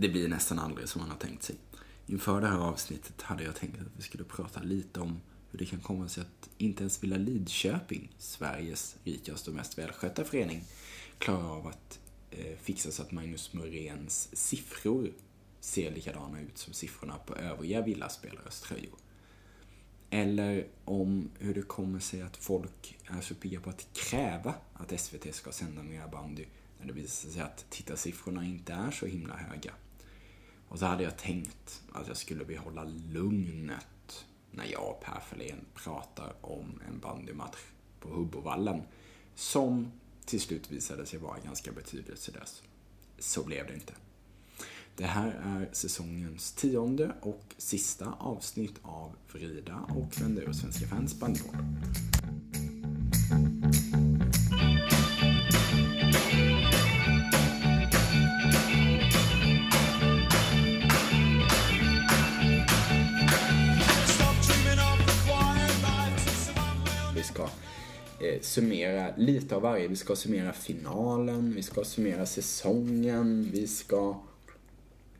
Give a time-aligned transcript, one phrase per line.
[0.00, 1.56] det blir nästan aldrig som man har tänkt sig.
[2.06, 5.66] Inför det här avsnittet hade jag tänkt att vi skulle prata lite om hur det
[5.66, 10.64] kan komma sig att inte ens Villa Lidköping, Sveriges rikaste och mest välskötta förening,
[11.18, 12.00] klarar av att
[12.30, 15.12] eh, fixa så att Magnus Muréns siffror
[15.60, 18.98] ser likadana ut som siffrorna på övriga Villaspelares tröjor.
[20.10, 25.00] Eller om hur det kommer sig att folk är så pigga på att kräva att
[25.00, 26.44] SVT ska sända mer bandy
[26.78, 29.72] när det visar sig att tittarsiffrorna inte är så himla höga.
[30.70, 35.64] Och så hade jag tänkt att jag skulle behålla lugnet när jag och Per Fahlén
[35.74, 37.58] pratar om en bandymatch
[38.00, 38.82] på Hubbovallen
[39.34, 39.92] som
[40.24, 42.62] till slut visade sig vara ganska betydelselös.
[43.18, 43.92] Så blev det inte.
[44.96, 51.20] Det här är säsongens tionde och sista avsnitt av Vrida och vända ur Svenska fans
[51.20, 51.56] bandyboll.
[68.20, 69.88] Eh, summera lite av varje.
[69.88, 74.20] Vi ska summera finalen, vi ska summera säsongen, vi ska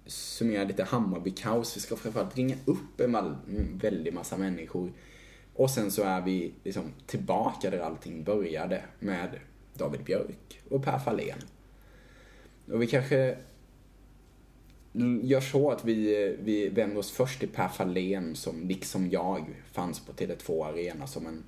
[0.06, 1.76] summera lite Hammarby-kaos.
[1.76, 3.36] Vi ska framförallt ringa upp en
[3.78, 4.92] väldig massa människor.
[5.54, 9.40] Och sen så är vi liksom tillbaka där allting började med
[9.74, 11.38] David Björk och Per Fahlén.
[12.72, 13.36] Och vi kanske
[15.22, 20.00] gör så att vi, vi vänder oss först till Per Fahlén som liksom jag fanns
[20.00, 21.44] på Tele2 Arena som en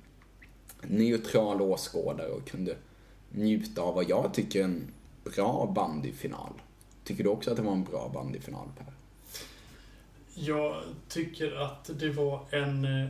[0.87, 2.75] neutral åskådare och kunde
[3.31, 4.87] njuta av vad jag tycker är en
[5.35, 6.53] bra bandyfinal.
[7.03, 8.93] Tycker du också att det var en bra bandyfinal, Per?
[10.35, 10.75] Jag
[11.09, 13.09] tycker att det var en eh,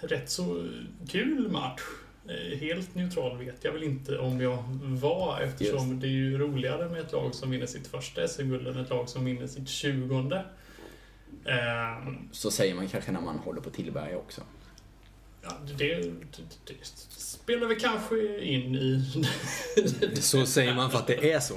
[0.00, 0.68] rätt så
[1.08, 1.80] kul match.
[2.28, 6.00] Eh, helt neutral vet jag väl inte om jag var eftersom Just.
[6.00, 9.08] det är ju roligare med ett lag som vinner sitt första SM-guld än ett lag
[9.08, 10.44] som vinner sitt tjugonde.
[11.44, 14.42] Eh, Så säger man kanske när man håller på Tillberga också.
[15.42, 16.12] Ja, det, det,
[16.64, 16.74] det,
[17.16, 19.04] spelar vi kanske in i...
[20.20, 21.54] så säger man för att det är så.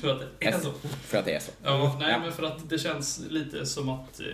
[0.00, 0.72] för att det är så.
[1.06, 1.52] För att det är så.
[1.62, 4.26] Ja, nej, men för att det känns lite som att eh,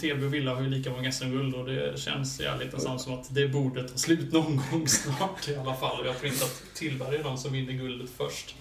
[0.00, 3.14] TV och Villa har ju lika många SM-guld och det känns i ärlighetens namn som
[3.14, 6.06] att det borde ta slut någon gång snart i alla fall.
[6.06, 8.56] Jag tror inte att Tillberg är de som vinner guldet först.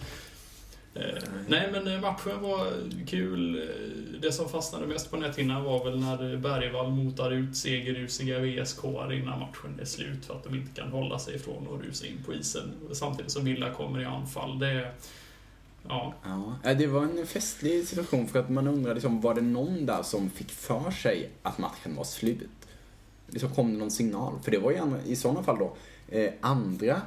[0.96, 2.68] Eh, nej, men eh, matchen var
[3.08, 3.56] kul.
[3.62, 8.84] Eh, det som fastnade mest på näthinnan var väl när Bergvall motar ut segerrusiga VSK
[9.12, 12.24] innan matchen är slut för att de inte kan hålla sig ifrån att rusa in
[12.26, 12.74] på isen.
[12.92, 14.60] Samtidigt som Villa kommer i anfall.
[14.60, 14.92] Det,
[15.88, 16.14] ja.
[16.64, 16.74] ja.
[16.74, 20.30] Det var en festlig situation för att man undrade liksom, var det någon där som
[20.30, 22.50] fick för sig att matchen var slut?
[23.28, 24.34] Liksom kom det någon signal?
[24.44, 25.76] För det var ju i sådana fall då
[26.18, 27.02] eh, andra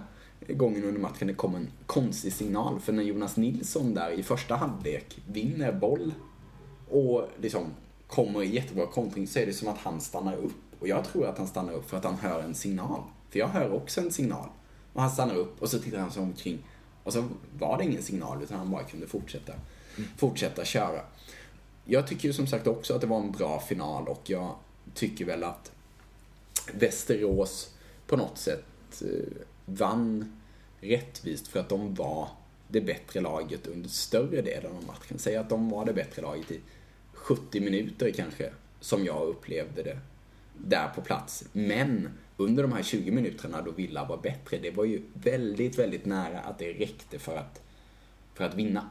[0.48, 2.80] gången under matchen det kom en konstig signal.
[2.80, 6.12] För när Jonas Nilsson där i första halvlek vinner boll
[6.88, 7.66] och liksom
[8.06, 10.52] kommer i jättebra kontring så är det som att han stannar upp.
[10.80, 13.00] Och jag tror att han stannar upp för att han hör en signal.
[13.30, 14.48] För jag hör också en signal.
[14.92, 16.58] Och han stannar upp och så tittar han sig omkring.
[17.02, 17.28] Och så
[17.58, 20.08] var det ingen signal utan han bara kunde fortsätta, mm.
[20.16, 21.00] fortsätta köra.
[21.84, 24.54] Jag tycker ju som sagt också att det var en bra final och jag
[24.94, 25.72] tycker väl att
[26.72, 27.70] Västerås
[28.06, 28.64] på något sätt
[29.02, 30.32] eh, vann
[30.80, 32.28] rättvist för att de var
[32.68, 35.18] det bättre laget under större delen av matchen.
[35.18, 36.60] Säg att de var det bättre laget i
[37.12, 39.98] 70 minuter kanske, som jag upplevde det
[40.58, 41.44] där på plats.
[41.52, 46.04] Men under de här 20 minuterna då Villa var bättre, det var ju väldigt, väldigt
[46.04, 47.62] nära att det räckte för att,
[48.34, 48.90] för att vinna.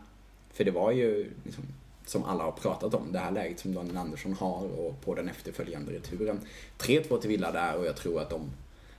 [0.53, 1.63] För det var ju, liksom,
[2.06, 5.30] som alla har pratat om, det här läget som Daniel Andersson har och på den
[5.30, 6.40] efterföljande returen.
[6.78, 8.42] 3-2 till Villa där och jag tror att de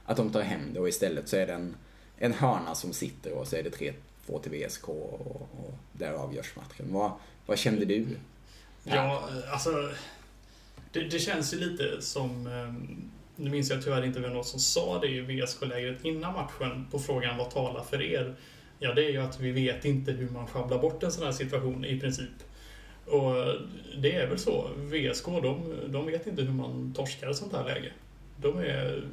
[0.06, 1.77] att de tar hem det och istället så är det en,
[2.17, 3.93] en hörna som sitter och så är det
[4.27, 6.87] 3-2 till VSK och, och där avgörs matchen.
[6.93, 7.12] Vad,
[7.47, 8.06] vad kände du?
[8.84, 9.91] Ja, alltså
[10.93, 14.61] det, det, känns ju lite som ehm, nu minns jag tyvärr inte vem var som
[14.61, 18.34] sa det i VSK-lägret innan matchen på frågan vad talar för er?
[18.78, 21.33] Ja, det är ju att vi vet inte hur man sjabblar bort en sån här
[21.33, 22.31] situation i princip.
[23.06, 23.34] Och
[23.99, 24.70] det är väl så.
[24.76, 27.93] VSK, de, de vet inte hur man torskar ett sånt här läge.
[28.37, 29.05] De är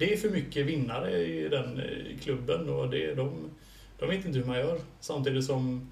[0.00, 3.50] det är för mycket vinnare i den eh, klubben och det, de,
[3.98, 4.80] de vet inte hur man gör.
[5.00, 5.90] Samtidigt som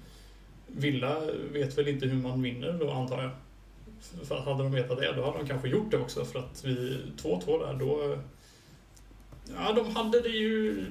[0.67, 1.21] Villa
[1.51, 3.31] vet väl inte hur man vinner då antar jag.
[4.27, 6.65] För att hade de vetat det, då hade de kanske gjort det också för att
[6.65, 8.17] vi 2-2 där, då...
[9.55, 10.85] Ja, de hade det ju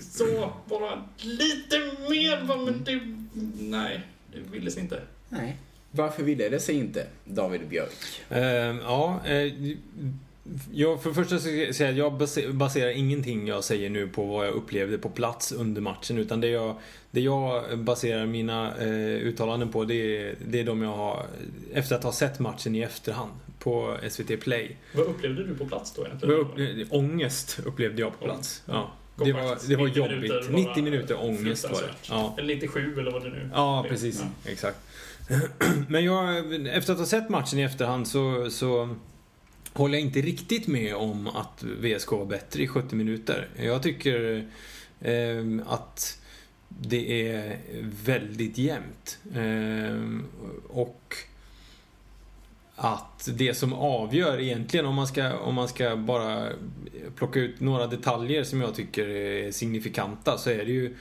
[0.00, 3.00] så bara lite mer, men det...
[3.60, 4.00] Nej,
[4.32, 5.02] det ville sig inte.
[5.28, 5.56] Nej.
[5.90, 8.22] Varför ville det sig inte, David Björk?
[8.32, 8.38] Uh,
[8.82, 9.76] ja, uh,
[10.72, 14.08] Ja, för det första ska jag säga att jag base- baserar ingenting jag säger nu
[14.08, 16.18] på vad jag upplevde på plats under matchen.
[16.18, 16.74] Utan det jag,
[17.10, 18.88] det jag baserar mina eh,
[19.26, 19.94] uttalanden på det
[20.28, 21.26] är, det är de jag har
[21.72, 24.76] efter att ha sett matchen i efterhand på SVT Play.
[24.94, 26.34] Vad upplevde du på plats då egentligen?
[26.34, 28.62] var upp, ångest upplevde jag på plats.
[28.66, 28.90] Ja.
[29.24, 30.20] Det var, det var 90 jobbigt.
[30.20, 31.94] minuter var 90 minuter ångest var det.
[32.08, 32.34] Ja.
[32.38, 34.20] Eller 97 eller vad det nu Ja, precis.
[34.44, 34.50] Ja.
[34.50, 34.78] Exakt.
[35.88, 38.88] Men jag, efter att ha sett matchen i efterhand så, så
[39.80, 43.48] håller jag inte riktigt med om att VSK var bättre i 70 minuter.
[43.56, 44.46] Jag tycker
[45.00, 46.20] eh, att
[46.68, 47.58] det är
[48.04, 49.18] väldigt jämnt.
[49.34, 50.20] Eh,
[50.68, 51.14] och
[52.76, 56.48] att det som avgör egentligen, om man, ska, om man ska bara
[57.16, 60.96] plocka ut några detaljer som jag tycker är signifikanta, så är det ju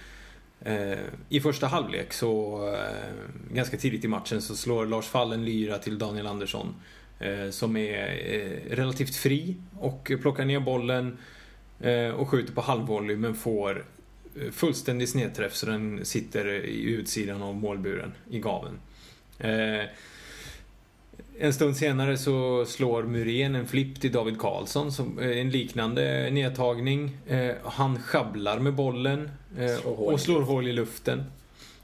[0.61, 0.99] Eh,
[1.29, 5.77] I första halvlek så, eh, ganska tidigt i matchen, så slår Lars Fall en lyra
[5.77, 6.75] till Daniel Andersson.
[7.19, 11.17] Eh, som är eh, relativt fri och plockar ner bollen
[11.79, 13.85] eh, och skjuter på halvvolley men får
[14.51, 18.79] fullständig snedträff så den sitter i utsidan av målburen i gaven.
[21.39, 27.17] En stund senare så slår Muren en flipp till David Karlsson, som, en liknande nedtagning.
[27.63, 29.31] Han sjabblar med bollen
[29.81, 31.23] Slår och slår hål i luften.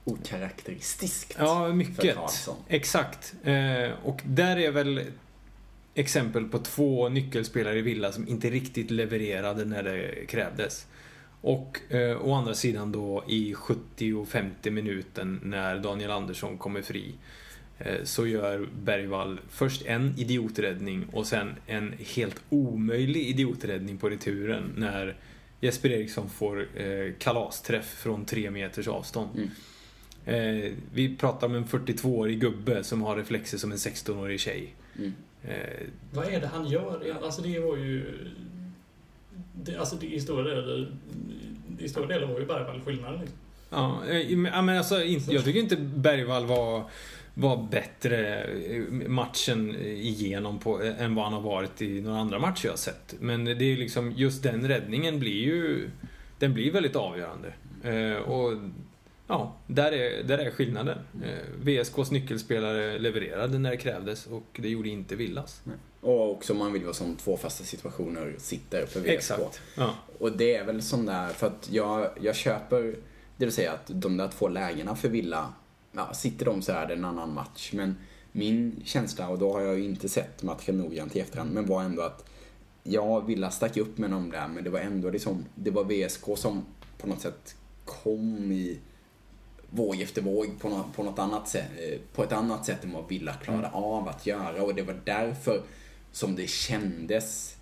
[0.04, 1.36] Okaraktäristiskt.
[1.40, 2.16] Ja, för mycket.
[2.16, 2.56] Karlsson.
[2.68, 3.34] Exakt.
[4.04, 5.02] Och där är väl
[5.96, 10.88] exempel på två nyckelspelare i Villa som inte riktigt levererade när det krävdes.
[11.42, 16.82] Och eh, å andra sidan då i 70 och 50 minuten när Daniel Andersson kommer
[16.82, 17.16] fri
[17.80, 24.74] eh, så gör Bergvall först en idioträddning och sen en helt omöjlig idioträddning på returen
[24.76, 25.16] när
[25.62, 29.30] Jesper Eriksson får eh, kalasträff från tre meters avstånd.
[29.36, 29.50] Mm.
[30.26, 34.76] Eh, vi pratar om en 42-årig gubbe som har reflexer som en 16-årig tjej.
[34.98, 35.14] Mm.
[35.44, 37.18] Eh, Vad är det han gör?
[37.24, 38.04] Alltså det var ju...
[39.64, 40.88] Det, alltså det, i stora delar,
[41.80, 43.20] i stora delar var ju Bergvall skillnaden.
[43.20, 43.38] Liksom.
[43.70, 46.84] ja, eh, men ja, men alltså, inte, jag tycker inte Bergvall var,
[47.34, 52.66] var bättre eh, matchen igenom på, än vad han har varit i några andra matcher
[52.66, 53.16] jag har sett.
[53.20, 55.90] Men det är liksom, just den räddningen blir ju,
[56.40, 57.54] den blir väldigt avgörande.
[57.84, 58.54] Eh, och
[59.28, 60.98] ja, där är, där är skillnaden.
[61.24, 65.62] Eh, VSKs nyckelspelare levererade när det krävdes och det gjorde inte Villas.
[65.64, 65.78] Nej.
[66.02, 69.10] Och också man vill vara som två fasta situationer sitter för VSK.
[69.10, 69.62] Exakt.
[69.78, 69.96] Ja.
[70.20, 72.96] Och det är väl sån där, för att jag, jag köper
[73.38, 75.54] det vill säga att de där två lägena för Villa,
[75.92, 77.72] ja, sitter de så är det en annan match.
[77.74, 77.98] Men
[78.32, 81.84] min känsla, och då har jag ju inte sett matchen noggrant i efterhand, men var
[81.84, 82.26] ändå att
[82.84, 86.24] ja, Villa stack upp med dem där, men det var ändå liksom, det var VSK
[86.36, 86.66] som
[86.98, 87.56] på något sätt
[87.86, 88.80] kom i
[89.76, 92.92] våg efter våg på något, på något annat sätt, eh, på ett annat sätt än
[92.92, 95.62] vad Villa klarade av att göra och det var därför
[96.12, 97.56] som det kändes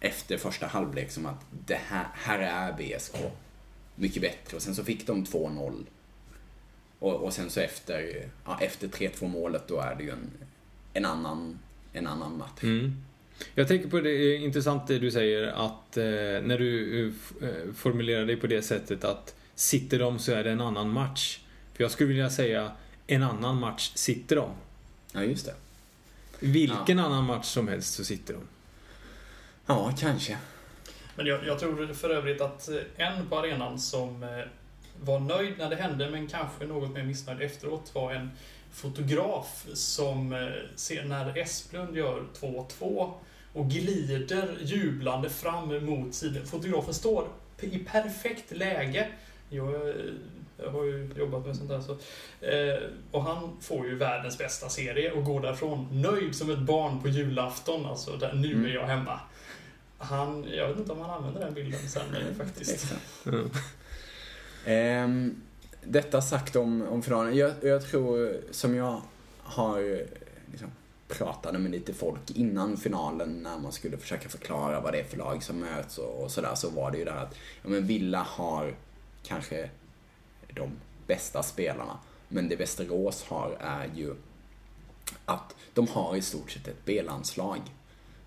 [0.00, 3.14] efter första halvlek som att det här, här är VSK
[3.94, 5.84] mycket bättre och sen så fick de 2-0
[6.98, 10.30] och, och sen så efter, ja, efter 3-2 målet då är det ju en,
[10.92, 11.58] en, annan,
[11.92, 12.62] en annan match.
[12.62, 13.02] Mm.
[13.54, 16.04] Jag tänker på det är intressant det du säger att eh,
[16.42, 20.50] när du eh, eh, formulerar dig på det sättet att sitter de så är det
[20.50, 21.38] en annan match.
[21.74, 22.72] För jag skulle vilja säga
[23.06, 24.50] en annan match sitter de.
[25.12, 25.54] Ja, just det.
[26.38, 28.42] Vilken annan match som helst så sitter de.
[29.66, 30.38] Ja, kanske.
[31.16, 34.28] Men jag, jag tror för övrigt att eh, en på arenan som eh,
[35.02, 38.30] var nöjd när det hände men kanske något mer missnöjd efteråt var en
[38.72, 43.12] fotograf som eh, ser när Esplund gör 2-2
[43.52, 46.46] och glider jublande fram mot sidan.
[46.46, 47.28] Fotografen står
[47.60, 49.08] i perfekt läge.
[49.50, 49.94] Jag, eh,
[50.56, 51.80] jag har ju jobbat med sånt där.
[51.80, 51.92] Så,
[52.46, 57.02] eh, och han får ju världens bästa serie och går därifrån nöjd som ett barn
[57.02, 57.86] på julafton.
[57.86, 58.64] Alltså, där, nu Mm.
[58.66, 59.20] är jag hemma.
[59.98, 62.94] Han, jag vet inte om han använder den bilden sen eh, faktiskt.
[63.26, 63.50] Mm.
[64.66, 65.40] Ehm,
[65.84, 67.36] detta sagt om, om finalen.
[67.36, 69.02] Jag, jag tror, som jag
[69.38, 70.02] har
[70.50, 70.68] liksom,
[71.08, 75.16] pratade med lite folk innan finalen när man skulle försöka förklara vad det är för
[75.16, 77.86] lag som möts och, och sådär, så var det ju det här att ja, men
[77.86, 78.74] Villa har
[79.22, 79.70] kanske
[80.54, 80.70] de
[81.06, 81.98] bästa spelarna.
[82.28, 84.14] Men det Västerås har är ju
[85.24, 87.60] att de har i stort sett ett B-landslag.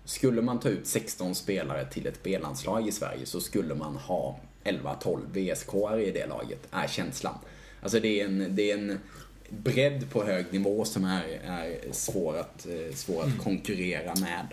[0.04, 4.40] Skulle man ta ut 16 spelare till ett B-landslag i Sverige så skulle man ha
[4.64, 5.74] 11-12 VSK
[6.08, 7.38] i det laget, är känslan.
[7.82, 8.98] Alltså det är en, det är en
[9.48, 14.46] bredd på hög nivå som är, är svår, att, eh, svår att konkurrera med.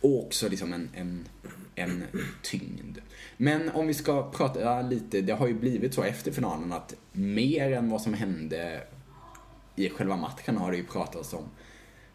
[0.00, 1.28] Och också liksom en, en,
[1.74, 2.04] en
[2.42, 2.98] tyngd.
[3.42, 7.72] Men om vi ska prata lite, det har ju blivit så efter finalen att mer
[7.72, 8.82] än vad som hände
[9.76, 11.44] i själva matchen har det ju pratats om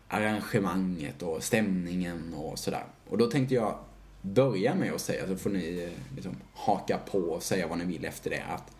[0.07, 2.83] arrangemanget och stämningen och sådär.
[3.09, 3.77] Och då tänkte jag
[4.21, 7.85] börja med att säga, så får ni eh, liksom haka på och säga vad ni
[7.85, 8.71] vill efter det, att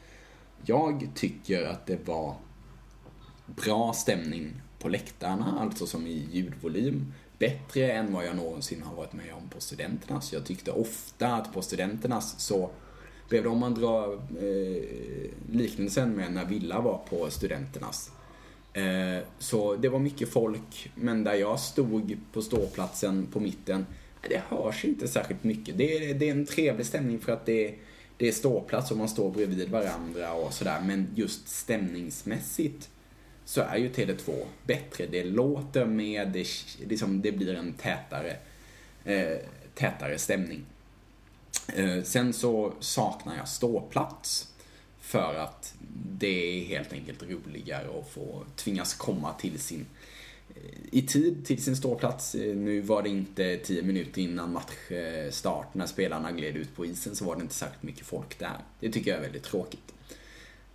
[0.65, 2.35] jag tycker att det var
[3.45, 7.13] bra stämning på läktarna, alltså som i ljudvolym.
[7.39, 10.33] Bättre än vad jag någonsin har varit med om på studenternas.
[10.33, 12.69] Jag tyckte ofta att på studenternas så
[13.29, 14.83] blev det, om man drar eh,
[15.51, 18.11] liknelsen med när Villa var på studenternas.
[18.73, 23.85] Eh, så det var mycket folk, men där jag stod på ståplatsen på mitten,
[24.21, 25.77] eh, det hörs inte särskilt mycket.
[25.77, 27.75] Det är, det är en trevlig stämning för att det är,
[28.17, 30.81] det är ståplats och man står bredvid varandra och sådär.
[30.85, 32.89] Men just stämningsmässigt
[33.45, 35.05] så är ju Tele2 bättre.
[35.05, 36.47] Det låter mer, det,
[36.87, 38.37] liksom, det blir en tätare,
[39.03, 39.37] eh,
[39.73, 40.65] tätare stämning.
[41.73, 44.51] Eh, sen så saknar jag ståplats.
[44.99, 45.73] För att
[46.19, 49.85] det är helt enkelt roligare att få tvingas komma till sin
[50.55, 52.35] eh, i tid till sin ståplats.
[52.35, 56.85] Eh, nu var det inte tio minuter innan matchstart eh, när spelarna gled ut på
[56.85, 58.57] isen så var det inte särskilt mycket folk där.
[58.79, 59.93] Det tycker jag är väldigt tråkigt.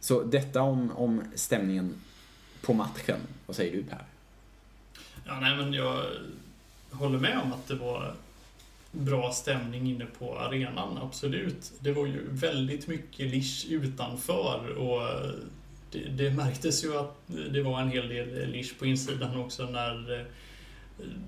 [0.00, 2.00] Så detta om, om stämningen
[2.62, 3.20] på matchen.
[3.46, 4.04] Vad säger du Per?
[5.26, 6.04] Ja, nej men jag
[6.90, 8.14] håller med om att det var
[8.92, 11.72] bra stämning inne på arenan, absolut.
[11.80, 15.00] Det var ju väldigt mycket lish utanför och
[15.90, 20.26] det, det märktes ju att det var en hel del lish på insidan också när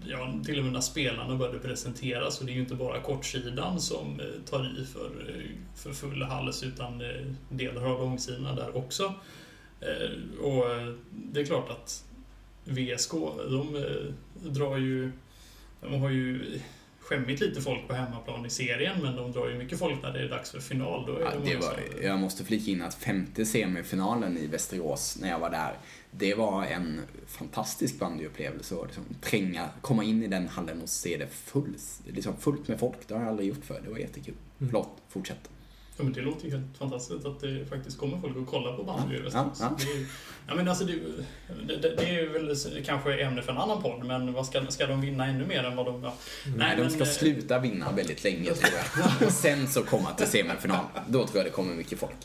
[0.05, 2.41] ja, till och med när spelarna började presenteras.
[2.41, 5.11] Och det är ju inte bara kortsidan som eh, tar i för,
[5.77, 9.15] för full hals utan eh, delar av långsidan där också.
[10.41, 10.65] Och
[11.13, 12.05] det är klart att
[12.65, 13.11] VSK,
[13.51, 13.85] de
[14.43, 15.13] drar ju...
[15.81, 16.61] De har ju
[17.01, 20.21] skämmigt lite folk på hemmaplan i serien, men de drar ju mycket folk när det
[20.21, 21.07] är dags för final.
[21.07, 21.79] Då är ja, det var.
[22.03, 25.73] Jag måste flika in att femte semifinalen i Västerås, när jag var där,
[26.11, 31.17] det var en fantastisk bandyupplevelse att liksom tränga, komma in i den hallen och se
[31.17, 33.09] det fullt, liksom fullt med folk.
[33.09, 33.81] Det har jag aldrig gjort förr.
[33.85, 34.35] Det var jättekul.
[34.35, 34.71] Mm.
[34.71, 35.51] Förlåt, fortsätt.
[35.97, 38.83] Ja, men det låter ju helt fantastiskt att det faktiskt kommer folk och kollar på
[38.83, 39.77] bandy ja, ja, ja.
[39.79, 40.07] Det, är,
[40.49, 40.95] ja, men alltså det,
[41.67, 42.57] det, det, är väl
[42.87, 45.77] kanske ämne för en annan podd, men vad ska, ska de vinna ännu mer än
[45.77, 46.03] vad de...
[46.03, 46.15] Ja.
[46.45, 49.27] Nej, Nej de ska men, sluta vinna väldigt länge tror jag.
[49.27, 50.85] Och sen så komma till semifinal.
[51.09, 52.17] Då tror jag det kommer mycket folk.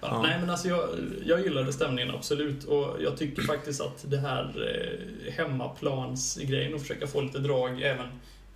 [0.00, 0.88] Ja, nej, men alltså jag,
[1.24, 7.06] jag gillade stämningen absolut och jag tycker faktiskt att det här eh, hemmaplansgrejen och försöka
[7.06, 8.08] få lite drag även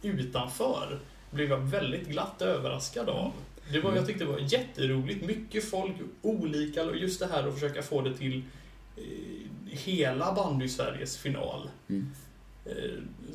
[0.03, 0.99] utanför
[1.31, 3.33] blev jag väldigt glatt överraskad av.
[3.73, 5.27] Det var, jag tyckte det var jätteroligt.
[5.27, 8.43] Mycket folk, olika, och just det här att försöka få det till
[8.97, 9.03] eh,
[9.67, 11.69] hela bandy-Sveriges final.
[11.89, 12.11] Mm.
[12.67, 12.73] Eh,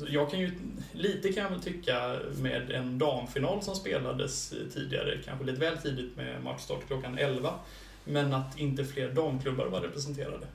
[0.08, 0.50] jag kan ju,
[0.92, 6.16] lite kan jag väl tycka med en damfinal som spelades tidigare, kanske lite väl tidigt
[6.16, 7.54] med matchstart klockan 11,
[8.04, 10.46] men att inte fler damklubbar var representerade.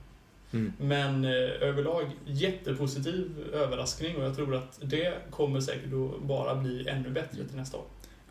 [0.52, 0.72] Mm.
[0.78, 6.88] Men eh, överlag jättepositiv överraskning och jag tror att det kommer säkert att bara bli
[6.88, 7.84] ännu bättre till nästa år.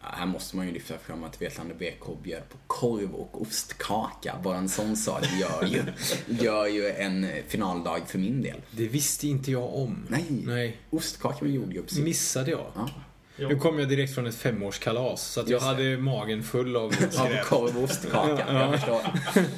[0.03, 4.35] Här måste man ju lyfta fram att Vetlanda BK bjöd på korv och ostkaka.
[4.43, 5.83] Bara en sån sak gör ju,
[6.43, 8.61] gör ju en finaldag för min del.
[8.71, 10.05] Det visste inte jag om.
[10.09, 10.25] Nej.
[10.29, 10.77] Nej.
[10.89, 12.03] Ostkaka med jordgubbssill.
[12.03, 12.65] Missade jag.
[12.75, 12.89] Ja.
[13.37, 16.83] Nu kom jag direkt från ett femårskalas så att jag hade magen full av
[17.17, 18.53] Av korv och ostkaka, ja.
[18.53, 19.01] jag förstår.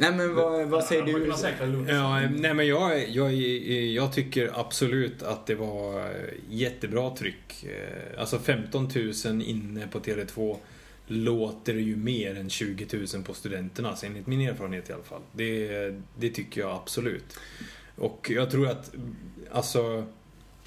[0.00, 1.92] Nej men vad, vad säger du?
[1.92, 6.10] Ja, nej men jag, jag, jag tycker absolut att det var
[6.48, 7.64] jättebra tryck.
[7.64, 8.88] Eh, alltså 15
[9.24, 10.56] 000 inne på Tele2
[11.06, 15.22] låter ju mer än 20 000 på studenterna, alltså enligt min erfarenhet i alla fall.
[15.32, 17.38] Det, det tycker jag absolut.
[17.96, 18.94] Och jag tror att,
[19.50, 20.04] alltså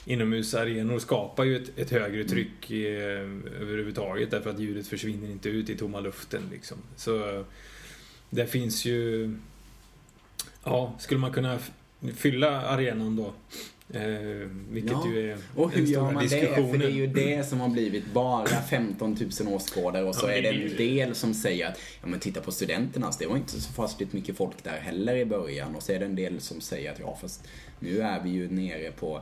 [0.06, 3.44] inomhusarenor skapar ju ett, ett högre tryck mm.
[3.62, 6.42] överhuvudtaget därför att ljudet försvinner inte ut i tomma luften.
[6.52, 6.78] Liksom.
[6.96, 7.46] Så
[8.32, 9.32] det finns ju...
[10.64, 11.60] Ja, skulle man kunna
[12.16, 13.34] fylla arenan då?
[13.94, 15.08] Eh, vilket ja.
[15.08, 16.56] ju är Och hur gör man det?
[16.56, 20.34] För det är ju det som har blivit bara 15 000 åskådare och så ja,
[20.34, 23.62] är det en del som säger att ja men titta på studenternas, det var inte
[23.62, 25.76] så fasligt mycket folk där heller i början.
[25.76, 27.48] Och så är det en del som säger att ja fast
[27.80, 29.22] nu är vi ju nere på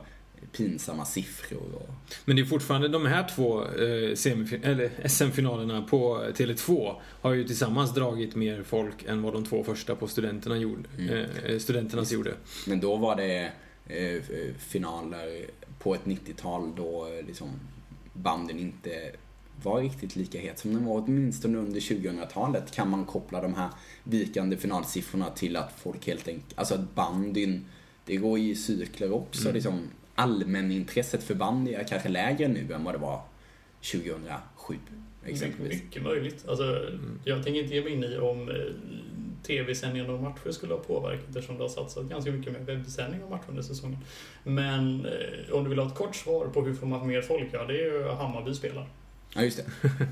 [0.52, 1.74] pinsamma siffror.
[1.74, 1.88] Och...
[2.24, 4.14] Men det är fortfarande de här två eh,
[5.08, 10.08] SM-finalerna på Tele2 har ju tillsammans dragit mer folk än vad de två första på
[10.08, 11.26] studenterna gjorde, mm.
[11.44, 12.34] eh, studenternas gjorde.
[12.66, 13.52] Men då var det
[13.86, 14.22] eh,
[14.58, 15.44] finaler
[15.78, 17.48] på ett 90-tal då eh, liksom
[18.12, 18.90] banden inte
[19.62, 23.68] var riktigt lika het som den var åtminstone under 2000-talet kan man koppla de här
[24.04, 27.64] vikande finalsiffrorna till att folk helt enkelt, alltså att bandyn,
[28.04, 29.54] det går i cykler också mm.
[29.54, 29.80] liksom
[30.20, 33.22] allmänintresset för bandy är kanske lägre nu än vad det var
[33.92, 34.74] 2007.
[35.26, 35.82] Exempelvis.
[35.82, 36.44] Mycket möjligt.
[36.48, 37.20] Alltså, mm.
[37.24, 38.54] Jag tänker inte ge mig in i om eh,
[39.42, 43.30] tv-sändningen av matcher skulle ha påverkat eftersom det har satsat ganska mycket med webbsändning av
[43.30, 43.98] matcher under säsongen.
[44.44, 47.48] Men eh, om du vill ha ett kort svar på hur får man mer folk?
[47.52, 48.88] Ja, det är ju Hammarby spelar.
[49.34, 49.88] Ja, just det.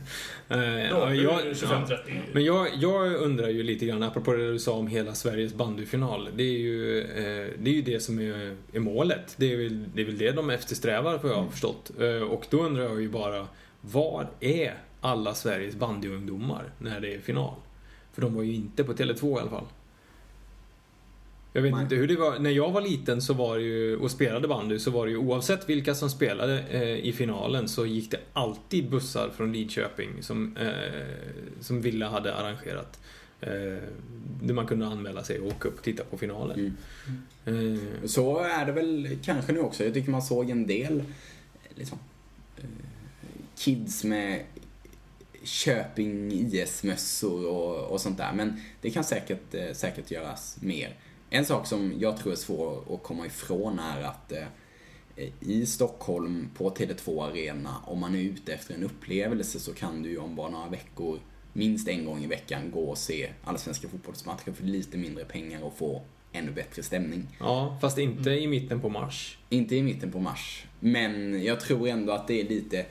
[0.51, 2.21] Eh, Ja, jag, 25-30.
[2.33, 6.29] Men jag, jag undrar ju lite grann, apropå det du sa om hela Sveriges bandyfinal.
[6.37, 9.35] Det är ju, eh, det, är ju det som är, är målet.
[9.37, 11.91] Det är, väl, det är väl det de eftersträvar, för jag har förstått.
[12.01, 13.47] Eh, och då undrar jag ju bara,
[13.81, 17.55] var är alla Sveriges bandyungdomar när det är final?
[18.13, 19.65] För de var ju inte på Tele2 i alla fall.
[21.59, 21.83] Jag vet Nej.
[21.83, 22.39] inte hur det var.
[22.39, 25.19] När jag var liten så var det ju, och spelade bandy så var det ju
[25.19, 30.57] oavsett vilka som spelade eh, i finalen så gick det alltid bussar från Lidköping som,
[30.57, 30.69] eh,
[31.61, 33.01] som Villa hade arrangerat.
[33.41, 33.51] Eh,
[34.43, 36.77] där man kunde anmäla sig och åka upp och titta på finalen.
[37.47, 37.75] Mm.
[37.75, 39.85] Eh, Så är det väl kanske nu också.
[39.85, 41.03] Jag tycker man såg en del
[41.75, 41.99] liksom,
[42.57, 42.65] eh,
[43.57, 44.41] kids med
[45.43, 48.33] Köping IS-mössor och, och sånt där.
[48.33, 50.95] Men det kan säkert, eh, säkert göras mer.
[51.31, 56.51] En sak som jag tror är svår att komma ifrån är att eh, i Stockholm
[56.55, 60.37] på Tele2 Arena, om man är ute efter en upplevelse så kan du ju om
[60.37, 61.19] bara några veckor,
[61.53, 65.79] minst en gång i veckan, gå och se allsvenska fotbollsmatcher för lite mindre pengar och
[65.79, 67.27] få ännu bättre stämning.
[67.41, 69.39] ja, fast inte i mitten på mars.
[69.49, 70.67] Inte i mitten på mars.
[70.81, 72.87] Men jag tror ändå att det är lite,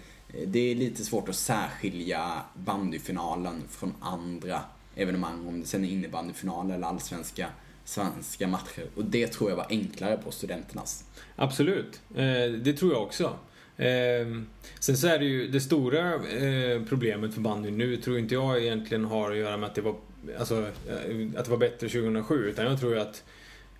[0.47, 4.61] det är lite svårt att särskilja bandyfinalen från andra
[4.95, 5.47] evenemang.
[5.47, 7.47] Om det sen är innebandyfinal eller allsvenska
[7.87, 8.85] svenska matcher.
[8.95, 11.03] Och det tror jag var enklare på studenternas.
[11.35, 13.35] Absolut, eh, det tror jag också.
[13.77, 14.47] Ehm,
[14.79, 18.63] sen så är det ju det stora eh, problemet för bandyn nu tror inte jag
[18.63, 19.95] egentligen har att göra med att det var,
[20.39, 23.23] alltså, eh, att det var bättre 2007 utan jag tror ju att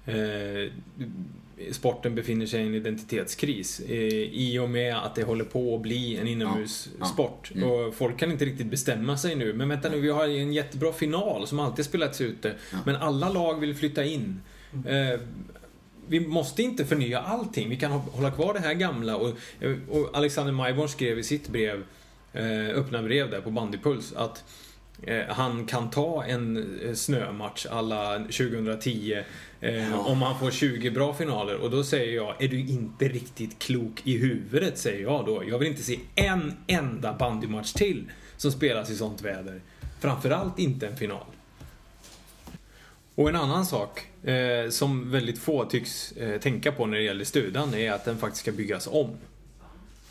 [0.08, 0.72] eh,
[1.72, 3.96] sporten befinner sig i en identitetskris eh,
[4.34, 7.52] i och med att det håller på att bli en inomhussport.
[7.54, 7.70] Ja, mm.
[7.72, 9.54] Och folk kan inte riktigt bestämma sig nu.
[9.54, 12.56] Men vänta nu, vi har en jättebra final som alltid spelats ute.
[12.72, 12.78] Ja.
[12.86, 14.42] Men alla lag vill flytta in.
[14.88, 15.20] Eh,
[16.08, 17.70] vi måste inte förnya allting.
[17.70, 19.18] Vi kan hå- hålla kvar det här gamla.
[19.18, 19.30] Och,
[19.90, 21.84] och Alexander Majborn skrev i sitt brev,
[22.34, 24.44] eh, öppna brev där på Bandypuls, att eh,
[25.28, 29.24] han kan ta en eh, snömatch alla 2010
[29.62, 29.98] eh, Ja.
[29.98, 31.56] om han får 20 bra finaler.
[31.56, 34.78] Och då säger jag, är du inte riktigt klok i huvudet?
[34.78, 35.44] Säger jag då.
[35.48, 39.62] Jag vill inte se en enda bandymatch till som spelas i sånt väder.
[40.00, 41.26] Framförallt inte en final.
[43.16, 47.26] Och en annan sak eh, som väldigt få tycks eh, tänka på när det gäller
[47.26, 49.18] studan är att den faktiskt ska byggas om.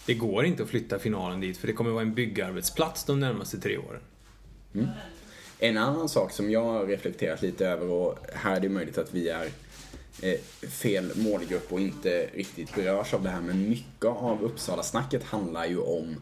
[0.06, 3.58] Det går inte att flytta finalen dit för det kommer vara en byggarbetsplats de närmaste
[3.60, 4.00] tre åren.
[4.78, 4.90] Mm.
[5.58, 9.14] En annan sak som jag har reflekterat lite över och här är det möjligt att
[9.14, 9.48] vi är
[10.22, 15.66] eh, fel målgrupp och inte riktigt berörs av det här men mycket av Uppsala-snacket handlar
[15.66, 16.16] ju om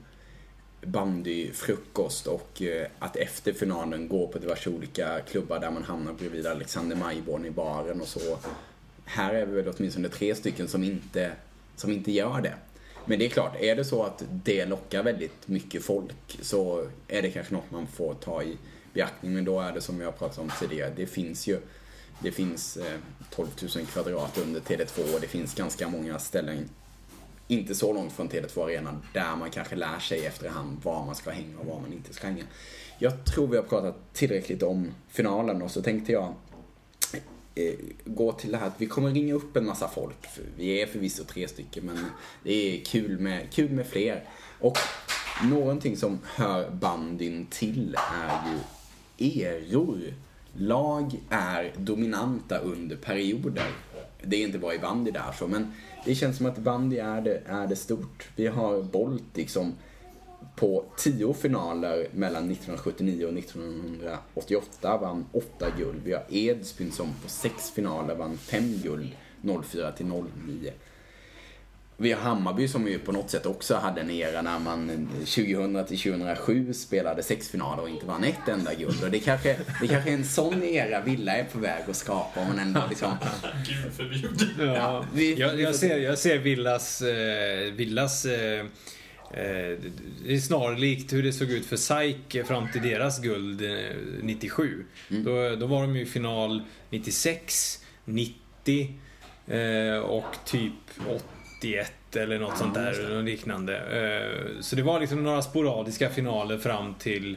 [0.87, 6.47] bandyfrukost och eh, att efter finalen gå på diverse olika klubbar där man hamnar bredvid
[6.47, 8.39] Alexander Majborn i baren och så.
[9.05, 11.33] Här är vi väl åtminstone tre stycken som inte,
[11.77, 12.55] som inte gör det.
[13.05, 17.23] Men det är klart, är det så att det lockar väldigt mycket folk så är
[17.23, 18.57] det kanske något man får ta i
[18.93, 19.35] beaktning.
[19.35, 21.61] Men då är det som jag pratade pratat om tidigare, det finns ju
[22.23, 22.99] det finns eh,
[23.31, 26.69] 12 000 kvadrat under Tele2 och det finns ganska många ställen
[27.49, 31.31] inte så långt från Tele2 Arena där man kanske lär sig efterhand var man ska
[31.31, 32.45] hänga och var man inte ska hänga.
[32.99, 36.35] Jag tror vi har pratat tillräckligt om finalen och så tänkte jag
[37.55, 40.27] Eh, gå till det här att vi kommer ringa upp en massa folk.
[40.57, 42.07] Vi är förvisso tre stycken men
[42.43, 44.29] det är kul med, kul med fler.
[44.61, 44.79] Och
[45.43, 48.41] någonting som hör bandyn till är
[49.19, 50.15] ju eror.
[50.57, 53.71] Lag är dominanta under perioder.
[54.23, 55.73] Det är inte bara i bandy där så, men
[56.05, 58.29] det känns som att bandy är det, är det stort.
[58.37, 59.75] Vi har Baltic som
[60.57, 66.01] på tio finaler mellan 1979 och 1988 vann åtta guld.
[66.05, 69.11] Vi har Edsbyn som på sex finaler vann fem guld
[69.65, 70.73] 04 till 09.
[71.97, 75.85] Vi har Hammarby som ju på något sätt också hade en era när man 2000
[75.87, 79.05] till 2007 spelade sex finaler och inte vann ett enda guld.
[79.05, 82.41] Och det kanske, det kanske är en sån era Villa är på väg att skapa
[82.41, 83.11] om man ändå liksom...
[83.67, 84.75] Gud förbjude.
[84.75, 88.65] Ja, vi- jag, jag, ser, jag ser Villas, eh, Villas eh,
[89.35, 94.85] det är snarlikt hur det såg ut för SAIK fram till deras guld eh, 97.
[95.11, 95.25] Mm.
[95.25, 98.95] Då, då var de ju i final 96, 90
[99.47, 100.73] eh, och typ
[101.59, 103.77] 81 eller något Ja, sånt där, något liknande.
[103.77, 107.37] Eh, så det var liksom några sporadiska finaler fram till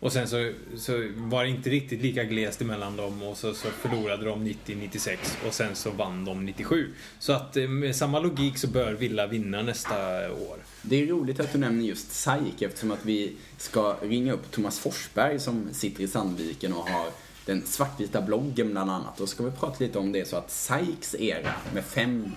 [0.00, 3.68] och sen så, så var det inte riktigt lika glest emellan dem och så, så
[3.68, 6.88] förlorade de 90-96 och sen så vann de 97.
[7.18, 10.58] Så att eh, med samma logik så bör Villa vinna nästa år.
[10.82, 14.78] Det är roligt att du nämner just SAIK eftersom att vi ska ringa upp Thomas
[14.78, 17.10] Forsberg som sitter i Sandviken och har
[17.46, 19.16] den svartvita bloggen bland annat.
[19.16, 22.32] Då ska vi prata lite om det så att Sykes era med fem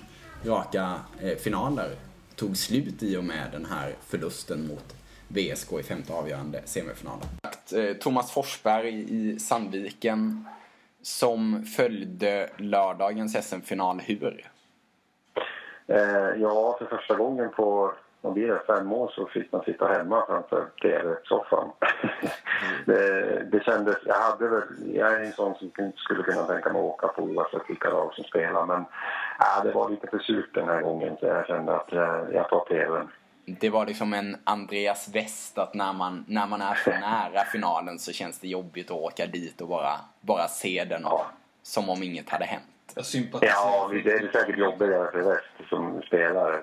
[0.45, 1.95] raka eh, finaler
[2.35, 4.95] tog slut i och med den här förlusten mot
[5.27, 7.27] VSK i femte avgörande semifinalen.
[7.75, 10.45] Eh, Thomas Forsberg i Sandviken
[11.01, 13.99] som följde lördagens SM-final.
[13.99, 14.51] Hur?
[15.87, 19.87] Eh, ja, för första gången på vad blir det, fem år så fick man sitta
[19.87, 21.71] hemma framför tv-soffan.
[22.85, 26.79] det, det kändes, jag hade väl, jag är en sån som skulle kunna tänka mig
[26.79, 28.85] att åka på oavsett vilka lag som spelar men
[29.39, 32.49] ja, det var lite för surt den här gången så jag kände att jag, jag
[32.49, 33.07] tar tvn.
[33.45, 37.99] Det var liksom en Andreas West att när man, när man är så nära finalen
[37.99, 41.25] så känns det jobbigt att åka dit och bara, bara se den ja.
[41.61, 42.70] som om inget hade hänt.
[42.95, 43.55] Jag sympatiserar.
[43.55, 46.57] Ja, det är säkert jobbigare för West som spelare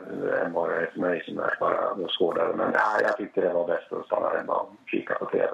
[0.45, 2.57] än vad det är för mig som är bara åskådare.
[2.57, 5.49] Men ja, jag tyckte det var bäst att stanna hemma och kika på TV.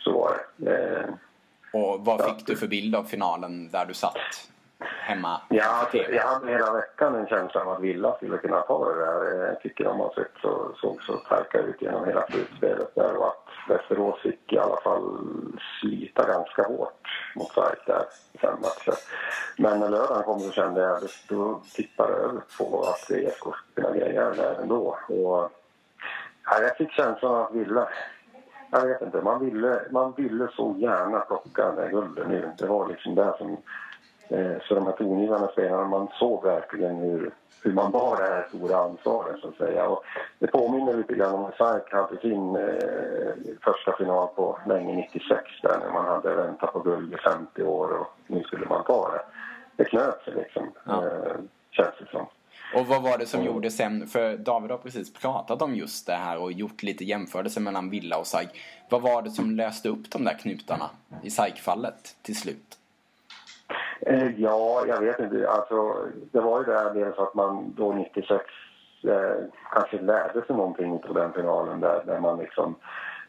[0.00, 0.76] Så var det.
[0.76, 1.08] Eh,
[1.72, 4.48] och vad fick du för bild av finalen där du satt?
[5.02, 5.40] hemma?
[5.48, 9.46] Ja, jag hade hela veckan en känsla av att Villa skulle kunna ta det där.
[9.46, 13.26] Jag tycker de har sett så, såg så starka ut genom hela slutspelet där och
[13.26, 15.18] att Västerås fick i alla fall
[15.80, 18.98] slita ganska hårt mot Sverige där i fem matcher.
[19.58, 23.88] Men när lördagen kom så kände jag att då tippade över på att IFK skulle
[23.88, 24.98] kunna greja det där ändå.
[25.08, 25.50] Och,
[26.44, 27.88] ja, jag fick känslan att Villa
[28.72, 32.52] jag vet inte, man ville, man ville så gärna plocka den där gulden nu.
[32.58, 33.56] Det var liksom det som
[34.68, 38.76] så de här tongivande spelarna, man såg verkligen hur, hur man bar det här stora
[38.76, 39.88] ansvaret så att säga.
[39.88, 40.04] Och
[40.38, 45.78] det påminner lite grann om SAIK hade sin eh, första final på länge 96 där
[45.78, 49.22] när man hade väntat på guld i 50 år och nu skulle man ta det.
[49.76, 51.06] Det knöt sig liksom, ja.
[51.06, 51.36] eh,
[51.70, 52.26] känns det som.
[52.74, 56.12] Och vad var det som gjorde sen, för David har precis pratat om just det
[56.12, 58.48] här och gjort lite jämförelser mellan Villa och SAIK.
[58.88, 60.90] Vad var det som löste upp de där knutarna
[61.22, 62.78] i SAIK-fallet till slut?
[64.06, 65.48] Eh, ja, jag vet inte.
[65.48, 65.96] Alltså,
[66.32, 68.44] det var ju där dels att man då 96
[69.04, 72.74] eh, kanske lärde sig någonting på den finalen där, där man liksom...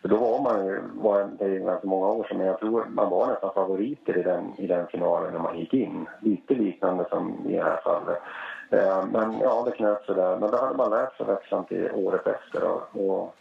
[0.01, 2.85] För då var man ju, var, det är ganska många år sedan, men jag tror
[2.89, 6.05] man var nästan favoriter i den, i den finalen när man gick in.
[6.21, 8.21] Lite liknande som i det här fallet.
[8.69, 10.37] Eh, men ja, det knöt sig där.
[10.37, 13.35] Men då hade man lärt sig växlan till året efter och, och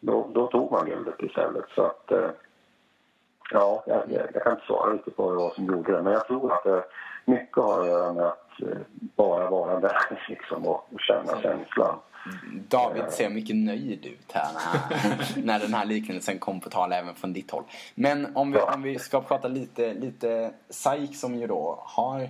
[0.00, 1.64] då, då, tog man guldet istället.
[1.74, 2.30] Så att, eh,
[3.50, 4.02] Ja, jag,
[4.34, 6.02] jag, kan inte svara riktigt på vad som gjorde det.
[6.02, 6.84] Men jag tror att det
[7.24, 8.78] mycket har att göra med att eh,
[9.16, 9.96] bara vara där
[10.28, 11.98] liksom, och, och känna känslan.
[12.68, 17.14] David ser mycket nöjd ut här när, när den här liknelsen kom på tal även
[17.14, 17.64] från ditt håll.
[17.94, 22.28] Men om vi, om vi ska prata lite, lite SAIK som ju då har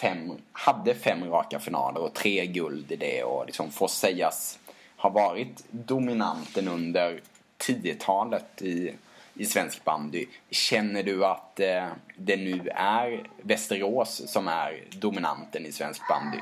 [0.00, 4.58] fem, hade fem raka finaler och tre guld i det och liksom får sägas
[4.96, 7.20] ha varit dominanten under
[7.58, 8.94] 10-talet i
[9.36, 10.26] i svensk bandy.
[10.50, 16.38] Känner du att eh, det nu är Västerås som är dominanten i svensk bandy?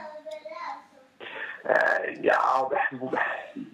[1.67, 2.73] Uh, ja,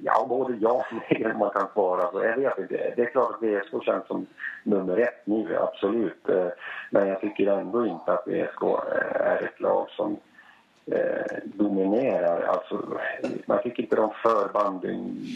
[0.03, 2.11] ja, både ja och nej man kan svara.
[2.11, 2.93] Så jag vet inte.
[2.97, 4.27] Det är klart att VSK känns som
[4.63, 6.29] nummer ett nu, absolut.
[6.29, 6.49] Eh,
[6.91, 10.17] men jag tycker ändå inte att VSK eh, är ett lag som
[11.45, 12.43] dominerar.
[12.43, 12.99] Alltså,
[13.47, 15.27] man tycker inte de för bandyn,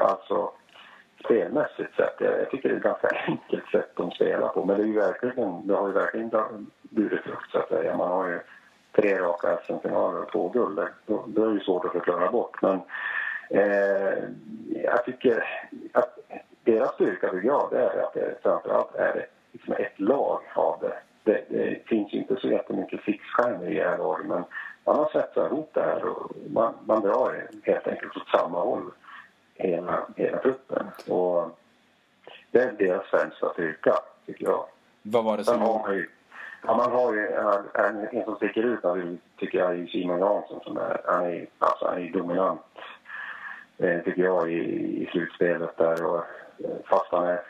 [0.00, 0.50] alltså
[1.24, 2.14] spelmässigt sett.
[2.18, 4.64] Jag tycker det är ett ganska enkelt sätt de spelar på.
[4.64, 6.30] Men det, är ju verkligen, det har ju verkligen
[6.82, 7.96] burit frukt så att säga.
[7.96, 8.40] Man har ju
[8.96, 10.76] tre raka SM-finaler och två guld.
[10.76, 12.62] Det, det är ju svårt att förklara bort.
[12.62, 12.80] Men
[13.50, 14.18] eh,
[14.68, 15.44] jag tycker
[15.92, 16.18] att
[16.64, 20.78] deras styrka tycker jag det är att det framförallt är det liksom ett lag av
[20.80, 20.98] det.
[21.24, 24.44] Det, det finns ju inte så jättemycket fixstjärnor i det här laget men
[24.84, 28.90] man har svetsat ihop det här och man, man drar helt enkelt åt samma håll
[29.58, 30.86] hela, hela truppen.
[31.08, 31.58] Och
[32.50, 33.94] det är deras främsta styrka,
[34.26, 34.64] tycker jag.
[35.02, 35.60] Vad var det som...
[35.60, 36.08] Har man, ju,
[36.66, 37.26] ja, man har ju
[37.74, 40.60] en, en som sticker ut, tycker jag, är Simon Jansson.
[40.64, 42.60] Som är, han, är, alltså, han är dominant,
[43.78, 46.04] eh, tycker jag, i, i slutspelet där.
[46.04, 46.24] Och,
[46.58, 47.42] eh, fast han är,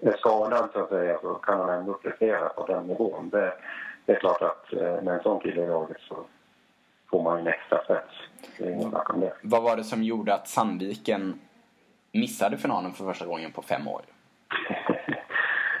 [0.00, 3.30] är skadad, så att säga, så kan han ändå prestera på den nivån.
[3.30, 3.52] Det,
[4.04, 6.16] det är klart att eh, med en sån kille i laget så
[7.12, 7.80] får man en extra
[9.20, 9.32] det.
[9.42, 11.40] Vad var det som gjorde att Sandviken
[12.12, 14.02] missade finalen för första gången på fem år?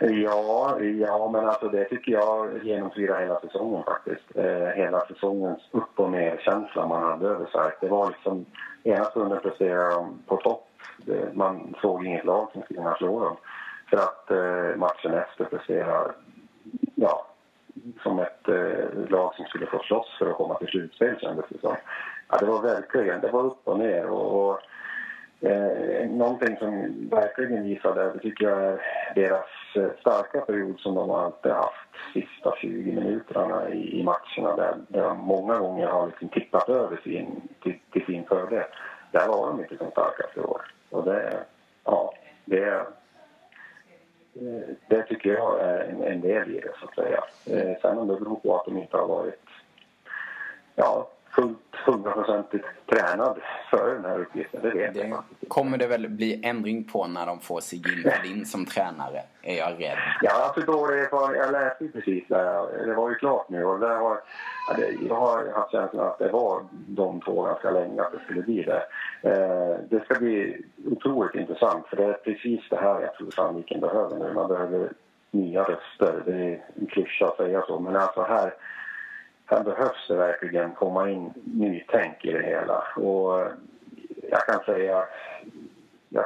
[0.00, 4.36] ja, ja, men alltså det tycker jag genomsyrar hela säsongen faktiskt.
[4.36, 7.72] Eh, hela säsongens upp och ner-känsla man hade över sig.
[7.80, 8.46] Det var liksom,
[8.82, 10.68] ena stunden presterade de på topp.
[11.32, 13.36] Man såg inget lag som skulle kunna slå dem.
[13.90, 16.12] För att eh, matchen efter presterade,
[16.94, 17.26] ja,
[18.02, 21.58] som ett eh, lag som skulle få slåss för att komma till slutspel kändes det
[21.58, 21.76] som.
[22.28, 24.60] Ja, det var verkligen, det var upp och ner och, och
[25.48, 28.80] eh, någonting som verkligen visade, det tycker jag är
[29.14, 34.74] deras eh, starka period som de alltid haft sista 20 minuterna i, i matcherna där,
[34.88, 38.64] där de många gånger har liksom tittat över sin, till, till sin fördel.
[39.10, 40.62] Där var de inte som starkast i år.
[40.90, 41.44] Och det,
[41.84, 42.14] ja,
[42.44, 42.86] det,
[44.34, 47.24] Eh, det tycker jag är en, en del i det, så att säga.
[47.46, 49.44] Eh, sen om det beror på att de inte har varit
[50.74, 53.38] ja, fullt hundraprocentigt tränad
[53.70, 54.60] för den här uppgiften.
[54.62, 58.66] Det det jag kommer det väl bli ändring på när de får Sigin Fredin som
[58.66, 59.98] tränare, är jag rädd.
[60.22, 61.08] Ja, jag förstår det.
[61.38, 62.86] Jag läste precis där.
[62.86, 64.20] Det var ju klart nu och där har,
[65.08, 68.62] jag har haft känslan att det var de två ganska länge att det skulle bli
[68.62, 68.82] det.
[69.22, 73.80] Eh, det ska bli otroligt intressant för det är precis det här jag tror Sandviken
[73.80, 74.32] behöver nu.
[74.34, 74.92] Man behöver
[75.30, 76.22] nya röster.
[76.24, 78.54] Det är en klyscha att säga så, men alltså här
[79.52, 82.78] här behövs det verkligen komma in nytänk i det hela.
[82.96, 83.46] Och
[84.30, 85.04] jag kan säga,
[86.08, 86.24] jag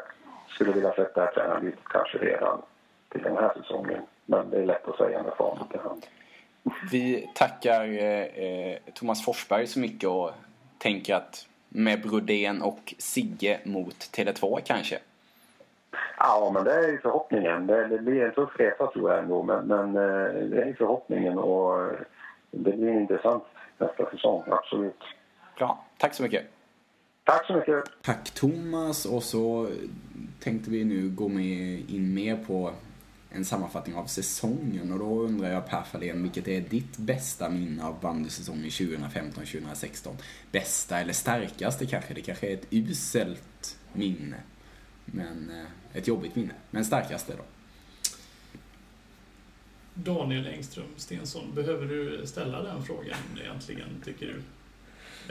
[0.48, 2.62] skulle vilja sätta det här tränarbytet kanske redan
[3.08, 4.02] till den här säsongen.
[4.26, 6.06] Men det är lätt att säga med facit i hand.
[6.90, 10.30] Vi tackar eh, Thomas Forsberg så mycket och
[10.78, 14.98] tänker att med Brodén och Sigge mot Tele2 kanske?
[16.18, 17.66] Ja, men det är förhoppningen.
[17.66, 21.38] Det, det blir en tuff resa tror jag ändå, men, men eh, det är förhoppningen.
[21.38, 21.90] Och
[22.50, 23.44] det blir intressant
[23.78, 25.00] nästa säsong, absolut.
[25.58, 26.46] Bra, tack så mycket.
[27.24, 27.84] Tack så mycket.
[28.02, 29.68] Tack Thomas och så
[30.40, 32.72] tänkte vi nu gå med in mer på
[33.30, 37.84] en sammanfattning av säsongen och då undrar jag Per Fahlén, vilket är ditt bästa minne
[37.84, 40.08] av bandysäsongen 2015-2016?
[40.52, 42.14] Bästa eller starkaste kanske?
[42.14, 44.36] Det kanske är ett uselt minne.
[45.04, 46.54] Men eh, ett jobbigt minne.
[46.70, 47.42] Men starkaste då?
[50.04, 54.42] Daniel Engström Stensson, behöver du ställa den frågan egentligen, tycker du?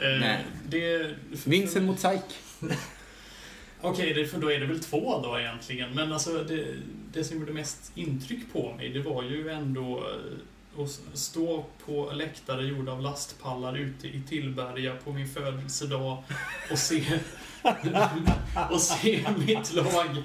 [0.04, 0.44] Eh, Nej.
[0.68, 2.22] Det, Vincent mot SAIK.
[3.80, 5.94] Okej, okay, för då är det väl två då egentligen.
[5.94, 6.66] Men alltså det,
[7.12, 12.10] det som gjorde mest intryck på mig, det var ju ändå eh, att stå på
[12.12, 16.22] läktare gjorda av lastpallar ute i Tillberga på min födelsedag
[16.70, 17.04] och se,
[18.70, 20.22] och se mitt lag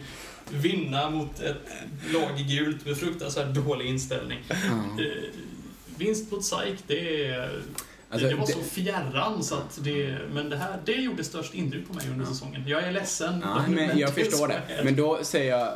[0.54, 1.70] vinna mot ett
[2.14, 4.40] lag i gult med fruktansvärt dålig inställning.
[4.50, 5.06] Mm.
[5.98, 7.62] vinst mot SAIK, det är...
[8.10, 10.18] Alltså, det var så fjärran så att det...
[10.34, 12.64] Men det här, det gjorde störst intryck på mig under säsongen.
[12.68, 13.42] Jag är ledsen.
[13.44, 14.62] Ja, men jag förstår det.
[14.84, 15.74] Men då säger jag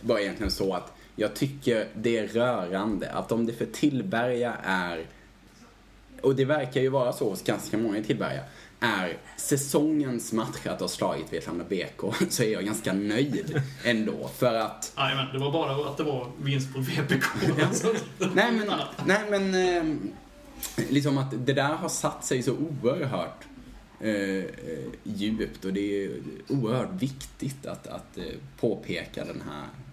[0.00, 5.06] bara egentligen så att jag tycker det är rörande att om det för Tillberga är
[6.22, 8.40] och det verkar ju vara så hos ganska många i Tillberga
[8.80, 14.30] är säsongens match att ha slagit Vetlanda BK så är jag ganska nöjd ändå.
[14.36, 14.92] För att...
[14.96, 17.24] Jajamän, det var bara att det var vinst på VPK.
[18.34, 18.70] nej men,
[19.06, 19.96] nej men eh,
[20.90, 23.44] liksom att det där har satt sig så oerhört
[24.00, 24.44] eh,
[25.02, 26.10] djupt och det är
[26.48, 28.24] oerhört viktigt att, att eh,
[28.60, 29.83] påpeka den här eh,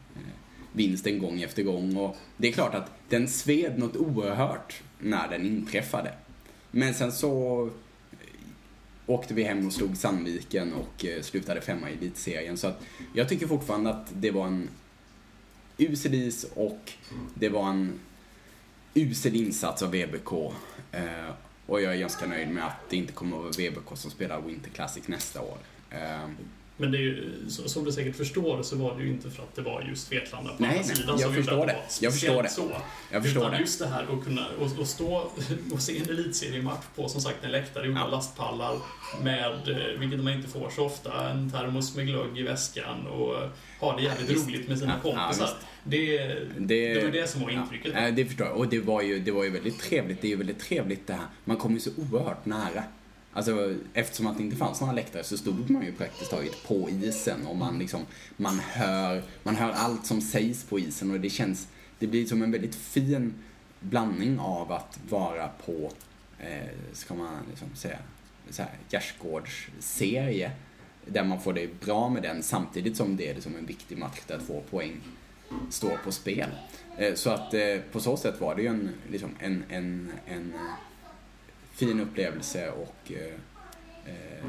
[0.74, 1.98] vinsten gång efter gång.
[1.98, 6.14] Och det är klart att den sved något oerhört när den inträffade.
[6.72, 7.64] Men sen så
[8.12, 8.18] eh,
[9.06, 12.58] åkte vi hem och slog Sandviken och eh, slutade femma i elitserien.
[12.58, 12.82] Så att
[13.14, 14.70] jag tycker fortfarande att det var en
[15.78, 16.92] usel is och
[17.34, 18.00] det var en
[18.94, 20.34] usel insats av VBK.
[20.92, 21.34] Eh,
[21.66, 24.42] och jag är ganska nöjd med att det inte kommer att vara VBK som spelar
[24.42, 25.58] Winter Classic nästa år.
[26.82, 29.56] Men det är ju, som du säkert förstår så var det ju inte för att
[29.56, 31.76] det var just Vetlanda på nej, andra sidan jag förstår det.
[32.02, 32.50] Jag förstår det.
[32.50, 32.72] Så.
[33.12, 33.60] Jag förstår Utan det.
[33.60, 35.32] just det här att kunna och, och stå
[35.74, 38.08] och se en elitseriematch på som sagt en läktare gjord ja.
[38.08, 38.78] lastpallar
[39.24, 43.36] med, eh, vilket man inte får så ofta, en termos med glögg i väskan och
[43.80, 44.48] ha det jävligt Visst.
[44.48, 45.46] roligt med sina ja, kompisar.
[45.46, 46.17] Ja, det,
[46.58, 47.94] det, det var det som var intrycket.
[47.96, 48.58] Ja, det förstår jag.
[48.58, 50.22] Och det var, ju, det var ju väldigt trevligt.
[50.22, 51.26] Det är ju väldigt trevligt det här.
[51.46, 52.84] Man kommer ju så oerhört nära.
[53.34, 56.89] Alltså, eftersom att det inte fanns några läktare så stod man ju praktiskt taget på
[56.89, 58.02] isen och man liksom,
[58.38, 61.67] man hör, man hör allt som sägs på isen och det känns,
[62.00, 63.34] det blir som en väldigt fin
[63.80, 65.91] blandning av att vara på,
[66.39, 67.98] eh, ska man liksom säga,
[68.50, 70.52] så här, gärdsgårdsserie
[71.06, 74.20] där man får det bra med den samtidigt som det är liksom en viktig match
[74.28, 75.02] där två poäng
[75.70, 76.50] står på spel.
[76.98, 80.54] Eh, så att eh, på så sätt var det ju en, liksom en, en, en
[81.82, 83.34] fin upplevelse och eh,
[84.06, 84.46] eh,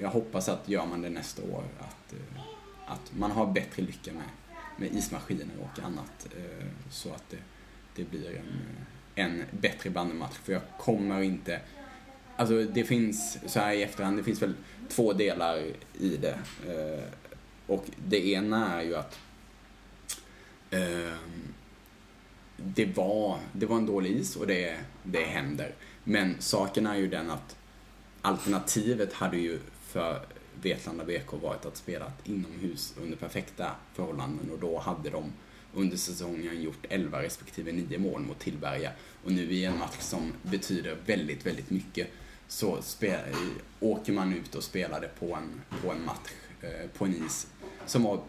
[0.00, 2.42] jag hoppas att gör man det nästa år att, eh,
[2.86, 4.28] att man har bättre lycka med,
[4.76, 7.36] med ismaskiner och annat eh, så att det,
[7.96, 8.44] det blir en,
[9.14, 10.36] en bättre bandymatch.
[10.36, 11.60] För jag kommer inte
[12.36, 14.54] Alltså det finns, så här i efterhand, det finns väl
[14.88, 15.62] två delar
[16.00, 16.38] i det.
[16.68, 17.04] Eh,
[17.66, 19.18] och det ena är ju att
[20.70, 21.16] eh,
[22.74, 25.74] det, var, det var en dålig is och det, det händer.
[26.04, 27.56] Men saken är ju den att
[28.22, 30.20] alternativet hade ju för
[30.62, 35.32] Vetlanda BK varit att spela inomhus under perfekta förhållanden och då hade de
[35.74, 38.90] under säsongen gjort 11 respektive 9 mål mot Tillberga.
[39.24, 42.08] Och nu i en match som betyder väldigt, väldigt mycket
[42.48, 42.78] så
[43.80, 46.30] åker man ut och spelade på en, på en match
[46.98, 47.46] på en is
[47.86, 48.20] som var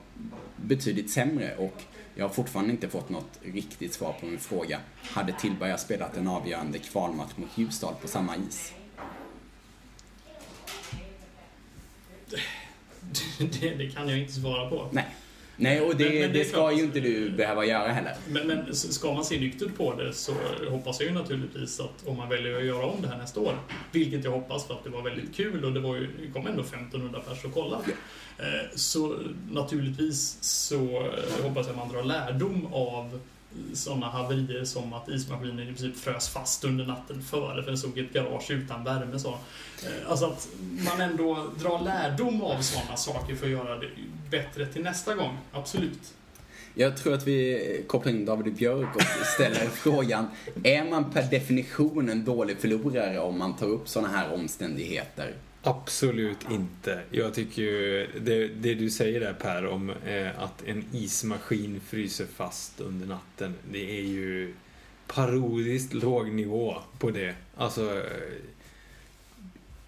[0.55, 1.83] betydligt sämre och
[2.15, 4.79] jag har fortfarande inte fått något riktigt svar på min fråga.
[5.01, 8.73] Hade Tillberga spelat en avgörande kvalmatch mot Ljusdal på samma is?
[13.37, 14.89] Det, det kan jag inte svara på.
[14.91, 15.05] Nej.
[15.57, 18.13] Nej, och det, Men- men det det ska ju inte du behöva göra heller.
[18.29, 20.33] Men, men ska man se nyktert på det så
[20.69, 23.57] hoppas jag ju naturligtvis att om man väljer att göra om det här nästa år,
[23.91, 26.47] vilket jag hoppas för att det var väldigt kul och det, var ju, det kom
[26.47, 27.81] ändå 1500 personer och kolla.
[28.37, 29.15] Eh, Så
[29.51, 30.77] naturligtvis så
[31.43, 33.19] hoppas jag att man drar lärdom av
[33.73, 37.97] sådana haverier som att ismaskinen i princip frös fast under natten före för den stod
[37.97, 39.19] i ett garage utan värme.
[39.19, 39.29] Så.
[39.29, 43.89] Eh, alltså att man ändå drar lärdom av sådana saker för att göra det
[44.31, 45.37] bättre till nästa gång.
[45.51, 46.13] Absolut.
[46.77, 49.01] Jag tror att vi kopplar in David Björk och
[49.35, 50.27] ställer frågan,
[50.63, 55.33] är man per definition en dålig förlorare om man tar upp sådana här omständigheter?
[55.67, 57.01] Absolut inte.
[57.12, 62.25] Jag tycker ju, det, det du säger där Per om eh, att en ismaskin fryser
[62.36, 63.54] fast under natten.
[63.71, 64.54] Det är ju
[65.08, 67.36] parodiskt låg nivå på det.
[67.58, 68.04] Alltså,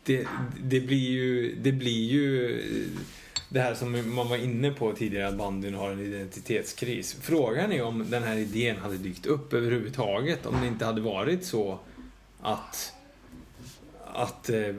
[0.04, 0.28] det,
[0.64, 2.62] det blir ju, det blir ju
[3.50, 7.18] det här som man var inne på tidigare, att bandyn har en identitetskris.
[7.22, 11.46] Frågan är om den här idén hade dykt upp överhuvudtaget om det inte hade varit
[11.46, 11.80] så
[12.42, 12.94] att
[14.14, 14.76] att eh,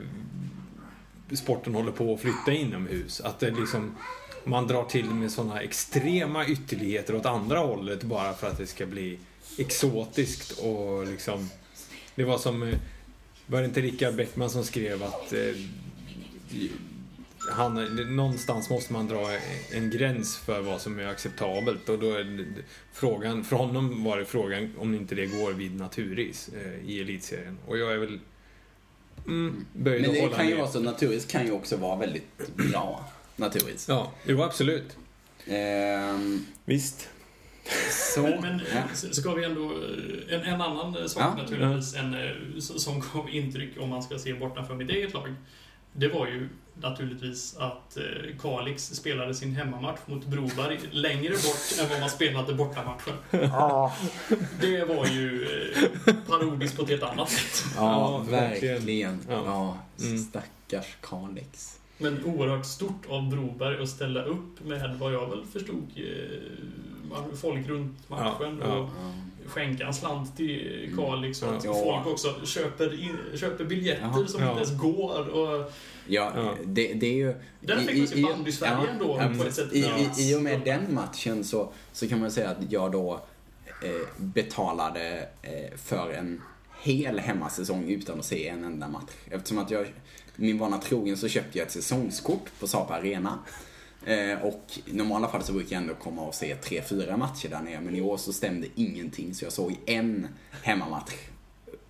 [1.37, 3.21] sporten håller på att flytta inomhus.
[3.21, 3.95] Att det liksom,
[4.43, 8.85] man drar till med sådana extrema ytterligheter åt andra hållet bara för att det ska
[8.85, 9.19] bli
[9.57, 11.49] exotiskt och liksom...
[12.15, 12.63] Det var som...
[12.63, 12.75] Eh,
[13.47, 15.55] var det inte Rickard Bäckman som skrev att eh,
[17.51, 19.27] han, någonstans måste man dra
[19.71, 22.45] en gräns för vad som är acceptabelt och då är
[22.93, 27.57] frågan, för honom var det frågan om inte det går vid naturis eh, i elitserien.
[27.67, 28.19] Och jag är väl
[29.29, 33.09] mm, böjd Men det kan ju vara så, naturis kan ju också vara väldigt bra.
[33.35, 33.85] Naturis.
[33.89, 34.97] Ja, jo absolut.
[35.47, 37.09] Ehm, Visst.
[38.15, 38.81] så, Men, men ja.
[38.95, 39.71] så ska vi ändå...
[39.71, 41.41] eh, En, en annan eh, sak Ja.
[41.43, 45.33] naturligtvis, en, eh, som gav intryck om man ska se bortanför mitt eget lag.
[45.93, 46.49] Det var ju
[46.81, 48.03] naturligtvis att eh,
[48.41, 53.13] Kalix spelade sin hemmamatch mot Broberg längre bort än vad man spelade bortamatchen.
[54.61, 55.47] Det var ju
[56.07, 57.65] eh, parodiskt på ett helt annat sätt.
[57.75, 58.75] ja, Ja, verkligen.
[58.75, 59.19] verkligen.
[59.29, 59.41] Ja,
[59.99, 60.05] Ja.
[60.05, 60.17] Mm.
[60.17, 61.79] stackars Kalix.
[61.97, 67.67] Men oerhört stort av Broberg att ställa upp med vad jag väl förstod eh, folk
[67.67, 68.61] runt matchen.
[68.61, 68.77] Ja, ja.
[68.77, 68.89] Och
[69.49, 71.73] skänka en slant till Kalix och att Ja.
[71.73, 74.27] folk också köper, in, köper biljetter Jaha.
[74.27, 74.49] som Ja.
[74.51, 75.29] inte ens går.
[75.29, 75.71] Och
[76.07, 76.55] Ja, Ja.
[76.65, 77.33] Det, det är ju...
[77.61, 79.73] Där fick man se bandy-Sverige ändå på ett sätt.
[79.73, 79.97] I, Ja.
[80.17, 83.21] i, I och med den matchen så, så kan man säga att jag då
[83.83, 86.41] eh, betalade eh, för en
[86.81, 89.11] hel hemmasäsong utan att se en enda match.
[89.29, 89.87] Eftersom att jag,
[90.35, 93.39] min vana trogen så köpte jag ett säsongskort på Sapa Arena.
[94.05, 97.49] Eh, och i normala fall så brukar jag ändå komma och se tre, fyra matcher
[97.49, 97.81] där nere.
[97.81, 100.27] Men i år så stämde ingenting så jag såg en
[100.63, 101.13] hemmamatch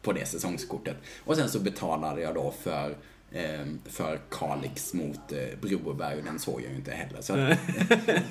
[0.02, 0.98] på det säsongskortet.
[1.26, 2.96] Och sen så betalade jag då för
[3.32, 7.22] eh, för Kalix mot eh, Broberg och den såg jag ju inte heller.
[7.22, 7.58] Så att,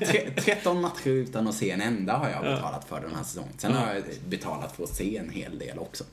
[0.08, 3.52] tre, 13 matcher utan att se en enda har jag betalat för den här säsongen.
[3.58, 6.04] Sen har jag betalat för att se en hel del också.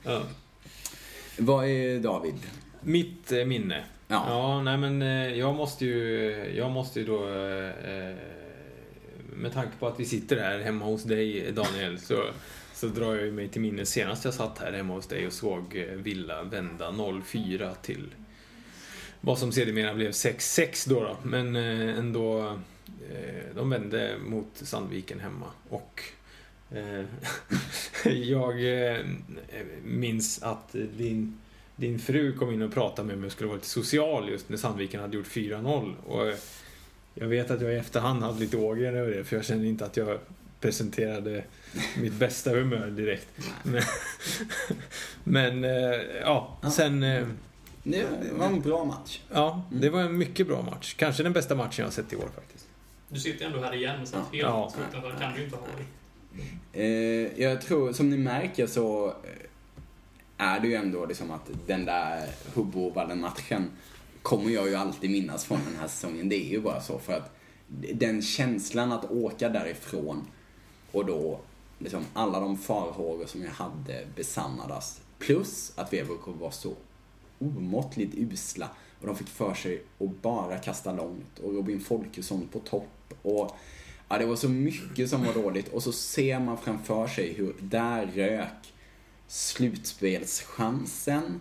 [1.38, 2.34] Vad är David?
[2.80, 3.84] Mitt minne.
[4.08, 4.24] Ja.
[4.28, 8.16] Ja, nej men eh, jag måste ju, jag måste ju då, eh, eh,
[9.36, 12.24] med tanke på att vi sitter här hemma hos dig Daniel, så,
[12.74, 15.32] så drar jag ju mig till minnes senast jag satt här hemma hos dig och
[15.32, 18.14] såg Villa vända 04 till
[19.20, 21.16] vad som sedermera blev 6-6 då, då.
[21.22, 22.58] Men ändå,
[23.54, 26.02] de vände mot Sandviken hemma och
[28.04, 28.54] jag
[29.82, 31.38] minns att din
[31.76, 34.56] din fru kom in och pratade med mig och skulle vara lite social just när
[34.56, 35.94] Sandviken hade gjort 4-0.
[36.06, 36.34] Och eh,
[37.14, 39.84] jag vet att jag i efterhand hade lite ågren över det för jag kände inte
[39.86, 40.18] att jag
[40.60, 41.44] presenterade
[42.00, 43.28] mitt bästa humör direkt.
[43.62, 43.82] Men,
[45.24, 47.02] men eh, ja, sen...
[47.02, 47.26] eh,
[47.82, 49.20] Det var en bra match.
[49.32, 50.94] Ja, det var en mycket bra match.
[50.98, 52.66] Kanske den bästa matchen jag har sett i år faktiskt.
[53.08, 54.72] Du sitter ändå här igen, så att helt Ja.
[54.74, 55.86] så utanför kan du inte ha varit.
[56.72, 59.14] Eh, jag tror, som ni märker så
[60.38, 63.70] är det ju ändå liksom att den där Hubbovallen-matchen
[64.22, 66.28] kommer jag ju alltid minnas från den här säsongen.
[66.28, 67.36] Det är ju bara så för att
[67.94, 70.26] den känslan att åka därifrån
[70.92, 71.40] och då
[71.78, 75.00] liksom alla de farhågor som jag hade besannades.
[75.18, 76.74] Plus att VBK var så
[77.38, 78.68] omåttligt usla
[79.00, 83.14] Och de fick för sig att bara kasta långt och Robin Folkesson på topp.
[83.22, 83.56] Och
[84.08, 87.54] ja, det var så mycket som var dåligt och så ser man framför sig hur
[87.60, 88.65] där rök
[89.28, 91.40] slutspelschansen.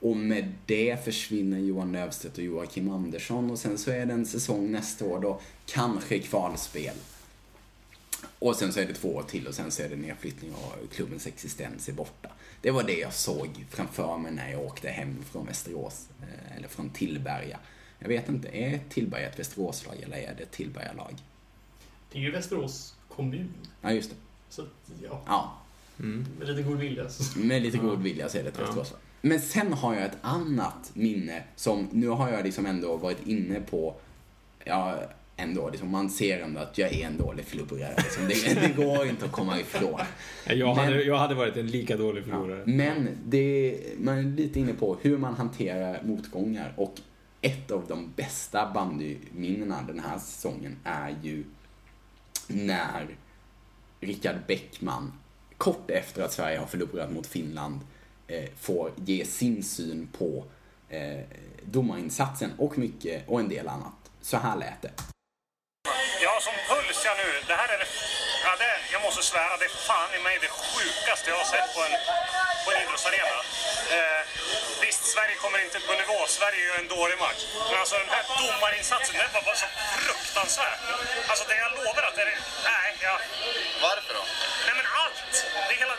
[0.00, 4.26] Och med det försvinner Johan Löfstedt och Joakim Andersson och sen så är det en
[4.26, 6.94] säsong nästa år då kanske kvalspel.
[8.38, 10.92] Och sen så är det två år till och sen så är det nedflyttning och
[10.92, 12.30] klubbens existens är borta.
[12.62, 16.68] Det var det jag såg framför mig när jag åkte hem från Västerås, eh, eller
[16.68, 17.58] från Tillberga.
[17.98, 21.14] Jag vet inte, är Tillberga ett Västeråslag eller är det ett Tillbergalag?
[22.12, 23.54] Det är ju Västerås kommun.
[23.80, 24.16] Ja, just det.
[24.48, 24.66] Så
[25.02, 25.22] ja.
[25.26, 25.59] ja.
[26.02, 26.26] Mm.
[26.38, 27.04] Med lite god vilja.
[27.36, 29.00] Med lite god vilja så är det Västeråslag.
[29.20, 33.60] Men sen har jag ett annat minne som, nu har jag liksom ändå varit inne
[33.60, 33.94] på,
[34.64, 34.98] ja,
[35.36, 37.94] ändå, liksom, man ser ändå att jag är en dålig förlorare.
[37.96, 38.28] Liksom.
[38.28, 40.00] Det, det, går inte att komma ifrån.
[40.46, 42.58] Jag hade, men, jag hade varit en lika dålig förlorare.
[42.58, 46.94] Ja, men det, man är lite inne på hur man hanterar motgångar och
[47.40, 51.44] ett av de bästa bandyminnena den här säsongen är ju
[52.46, 53.06] när
[54.00, 55.12] Rickard Bäckman,
[55.60, 57.80] kort efter att Sverige har förlorat mot Finland,
[58.26, 60.44] eh, får ge sin syn på
[60.88, 61.20] eh,
[61.64, 64.10] domarinsatsen och mycket och en del annat.
[64.20, 64.92] Så här lät det.
[66.24, 67.28] Ja, som puls jag nu.
[67.46, 67.90] Det här är det,
[68.44, 71.74] ja, det, jag måste svära, det är fan i mig det sjukaste jag har sett
[71.74, 71.94] på en,
[72.64, 73.38] på en idrottsarena.
[73.96, 74.22] Eh,
[74.80, 76.18] visst, Sverige kommer inte på nivå.
[76.26, 77.42] Sverige gör en dålig match.
[77.70, 79.66] Men alltså den här domarinsatsen, den var bara så
[79.98, 80.78] fruktansvärd.
[81.30, 82.38] Alltså det jag lovar att det är...
[82.64, 83.14] Nej, ja.
[83.82, 84.24] Varför då?
[84.66, 85.34] Nej men allt!
[85.68, 85.96] Det är hela...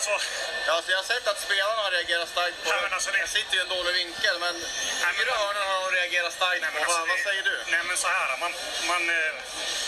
[0.00, 0.16] Alltså...
[0.66, 3.26] Ja, alltså jag har sett att spelarna har reagerat starkt på Nej, men alltså, det.
[3.38, 4.54] sitter ju en dålig vinkel, men
[5.18, 6.78] fyra hörnor har de reagerat starkt nej, på.
[6.78, 7.56] Alltså, vad, vad, säger du?
[7.74, 8.52] Nej men så här, man,
[8.92, 9.32] man eh,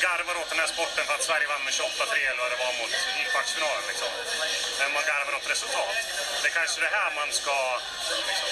[0.04, 2.72] garvar åt den här sporten för att Sverige vann med 28-3 eller vad det var
[2.80, 3.84] mot, i kvartsfinalen.
[3.90, 4.10] Liksom.
[4.78, 5.96] Men man garvar åt resultat.
[6.40, 7.56] Det är kanske det här man ska
[8.28, 8.50] liksom,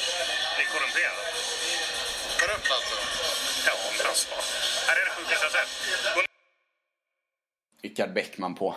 [0.56, 1.18] bli korrumperad.
[2.40, 2.96] Korrupt alltså?
[3.68, 4.28] Ja, men alltså.
[4.88, 5.70] Här är det sjukaste jag sett.
[7.82, 8.68] Rickard Bäckman på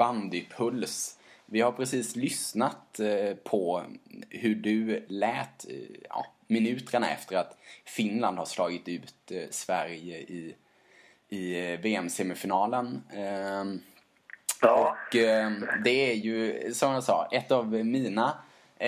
[0.00, 1.15] Bandypuls.
[1.46, 3.82] Vi har precis lyssnat eh, på
[4.30, 5.76] hur du lät eh,
[6.08, 10.54] ja, minuterna efter att Finland har slagit ut eh, Sverige i,
[11.28, 13.02] i VM-semifinalen.
[13.12, 13.80] Ehm,
[14.62, 14.96] ja.
[15.10, 15.16] Och
[15.84, 18.38] det är ju, som jag sa, ett av mina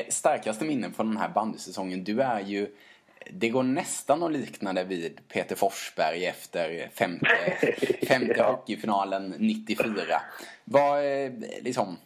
[0.08, 2.04] starkaste minnen från den här bandysäsongen.
[2.04, 2.68] Du är ju
[3.30, 7.28] det går nästan att likna det vid Peter Forsberg efter femte,
[8.08, 9.94] femte hockeyfinalen 94.
[10.64, 11.04] Vad,
[11.60, 11.96] liksom,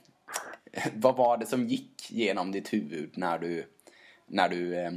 [0.95, 3.65] vad var det som gick genom ditt huvud när du,
[4.27, 4.91] när du eh,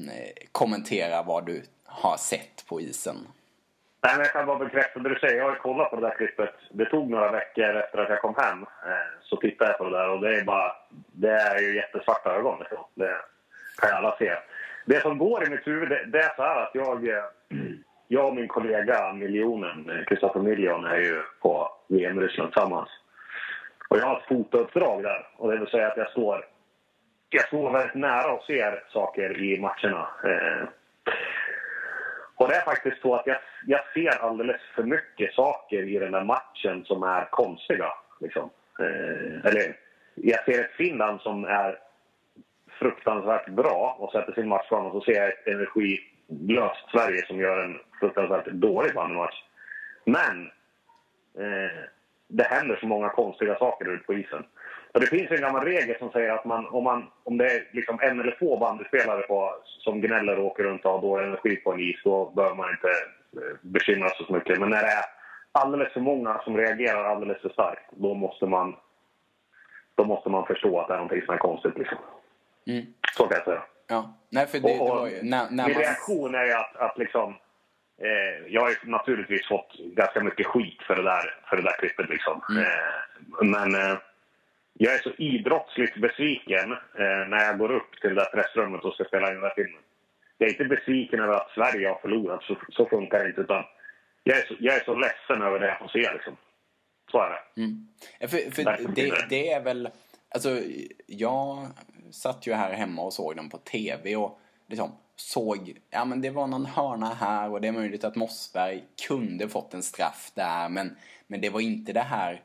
[0.52, 3.16] kommenterar vad du har sett på isen?
[4.06, 5.38] Nej, men jag kan bara bekräfta det du säger.
[5.38, 6.56] Jag har kollat på det där klippet.
[6.70, 8.62] Det tog några veckor efter att jag kom hem.
[8.62, 10.72] Eh, så tittade jag på det där och det är bara...
[11.12, 12.60] Det är ju jättesvarta ögon.
[12.60, 12.84] Liksom.
[12.94, 13.16] Det
[13.78, 14.36] kan ju alla se.
[14.86, 17.08] Det som går i mitt huvud, det, det är så här att jag...
[17.08, 17.24] Eh,
[18.08, 22.90] jag och min kollega Miljonen, eh, Kristoffer Miljon, är ju på VM Ryssland tillsammans.
[23.96, 25.28] Och jag har ett fotouppdrag där.
[25.38, 26.46] Och det vill säga att jag står,
[27.30, 30.08] jag står väldigt nära och ser saker i matcherna.
[30.24, 30.68] Eh,
[32.36, 36.12] och det är faktiskt så att jag, jag ser alldeles för mycket saker i den
[36.12, 37.94] där matchen som är konstiga.
[38.20, 38.50] Liksom.
[38.80, 39.78] Eh, eller,
[40.16, 41.80] jag ser ett Finland som är
[42.80, 47.64] fruktansvärt bra och sätter sin matchplan och så ser jag ett energilöst Sverige som gör
[47.64, 49.44] en fruktansvärt dålig match.
[50.06, 50.52] Men
[51.38, 51.95] eh,
[52.28, 54.44] det händer så många konstiga saker ute på isen.
[54.94, 57.68] Och det finns en gammal regel som säger att man, om, man, om det är
[57.72, 61.56] liksom en eller två bandyspelare på, som gnäller och åker runt och har dålig energi
[61.56, 64.60] på en is, då bör man inte eh, bekymra sig så mycket.
[64.60, 65.06] Men när det är
[65.52, 68.76] alldeles för många som reagerar alldeles för starkt, då måste man,
[69.96, 71.78] då måste man förstå att det är någonting som är konstigt.
[71.78, 71.98] Liksom.
[72.68, 72.86] Mm.
[73.18, 73.62] Så kan jag säga.
[73.88, 74.14] Ja.
[74.30, 75.84] Nej, för det, och, och det var ju, när, när min man...
[75.84, 77.36] reaktion är att, att liksom,
[78.02, 82.10] Eh, jag har naturligtvis fått ganska mycket skit för det där, för det där klippet.
[82.10, 82.42] Liksom.
[82.50, 82.64] Mm.
[82.64, 83.98] Eh, men eh,
[84.74, 88.94] jag är så idrottsligt besviken eh, när jag går upp till det där pressrummet och
[88.94, 89.82] ska spela in den där filmen.
[90.38, 93.42] Jag är inte besviken över att Sverige har förlorat, så, så funkar det inte.
[93.42, 93.64] Utan
[94.24, 96.14] jag, är så, jag är så ledsen över det jag får se.
[96.14, 96.38] Liksom.
[97.12, 97.62] Så är det.
[97.62, 97.88] Mm.
[98.20, 99.90] För, för det, det är väl...
[100.30, 100.50] Alltså,
[101.08, 101.68] jag
[102.12, 106.30] satt ju här hemma och såg den på TV och liksom såg, ja men det
[106.30, 110.70] var någon hörna här och det är möjligt att Mossberg kunde fått en straff där
[110.70, 110.98] men,
[111.28, 112.42] men det var inte det här,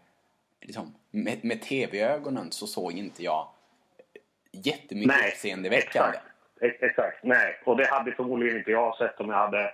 [0.61, 3.49] liksom, med, med tv-ögonen så såg inte jag
[4.53, 6.19] jättemycket Nej, uppseendeväckande.
[6.61, 7.61] Exakt, exakt, nej.
[7.65, 9.73] Och det hade förmodligen inte jag sett om jag hade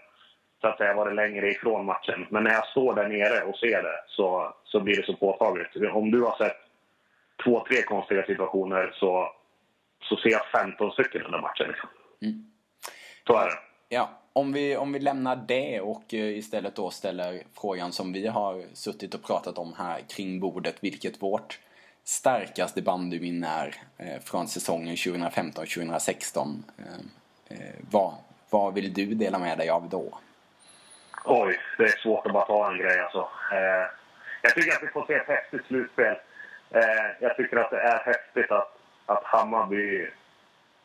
[0.60, 2.26] så att säga varit längre ifrån matchen.
[2.30, 5.76] Men när jag står där nere och ser det så, så blir det så påtagligt.
[5.92, 6.56] Om du har sett
[7.44, 9.32] två, tre konstiga situationer så,
[10.02, 11.68] så ser jag 15 stycken under matchen.
[11.68, 11.88] Liksom.
[12.22, 12.55] Mm.
[13.26, 13.58] Så är det.
[13.88, 18.26] Ja, om vi, om vi lämnar det och eh, istället då ställer frågan som vi
[18.26, 21.60] har suttit och pratat om här kring bordet, vilket vårt
[22.04, 26.62] starkaste bandyminne är eh, från säsongen 2015-2016.
[27.48, 27.56] Eh,
[27.90, 28.14] vad,
[28.50, 30.18] vad vill du dela med dig av då?
[31.24, 33.28] Oj, det är svårt att bara ta en grej alltså.
[33.52, 33.86] Eh,
[34.42, 36.16] jag tycker att vi får se ett häftigt slutspel.
[36.70, 40.06] Eh, jag tycker att det är häftigt att, att Hammarby,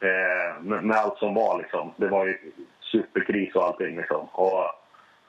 [0.02, 2.38] eh, med, allt som var liksom, det var ju
[2.80, 4.26] superkris och allting liksom.
[4.32, 4.66] Och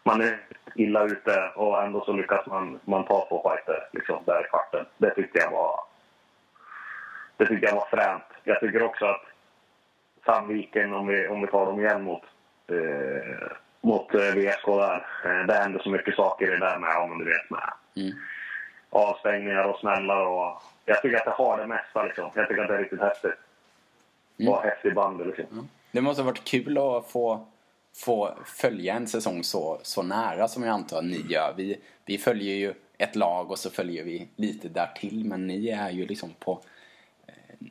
[0.02, 0.38] man är
[0.74, 4.86] illa ute och ändå så lyckas man, man ta två fighter liksom, där i kvarten.
[4.98, 5.80] Det tyckte jag var
[7.42, 8.24] det tyckte jag var fränt.
[8.44, 9.24] Jag tycker också att
[10.26, 12.22] Sandviken, om vi, om vi tar dem igen mot,
[12.66, 15.06] eh, mot eh, VSK där.
[15.24, 18.12] Eh, det händer så mycket saker i det där med, om du vet, med mm.
[18.90, 20.62] avstängningar och smällar och...
[20.84, 22.30] Jag tycker att det har det mesta liksom.
[22.34, 23.38] Jag tycker att det är riktigt häftigt.
[24.42, 24.52] Mm.
[24.52, 25.44] Och häftig bandy liksom.
[25.52, 25.68] Mm.
[25.92, 27.46] Det måste ha varit kul att få,
[27.96, 31.54] få följa en säsong så, så nära som jag antar att ni gör.
[31.56, 35.90] Vi, vi följer ju ett lag och så följer vi lite därtill men ni är
[35.90, 36.62] ju liksom på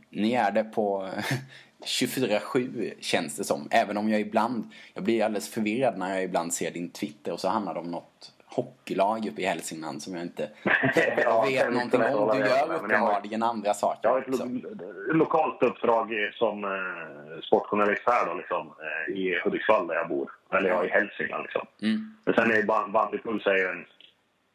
[0.10, 1.10] ni är det på
[1.86, 3.68] 24-7 känns det som.
[3.72, 7.40] Även om jag ibland, jag blir alldeles förvirrad när jag ibland ser din Twitter och
[7.40, 10.50] så handlar det om något hockeylag uppe i Hälsingland som jag inte
[11.24, 12.38] ja, vet någonting om.
[12.38, 14.00] Du gör uppenbarligen andra saker.
[14.04, 19.88] Jag har ett lo lokalt uppdrag som eh, sportjournalist här då, liksom, eh, i Hudiksvall
[19.88, 20.32] där jag bor.
[20.54, 21.68] Eller ja, i Hälsingland liksom.
[21.82, 22.16] Mm.
[22.26, 23.86] Men sen är Bandypuls en,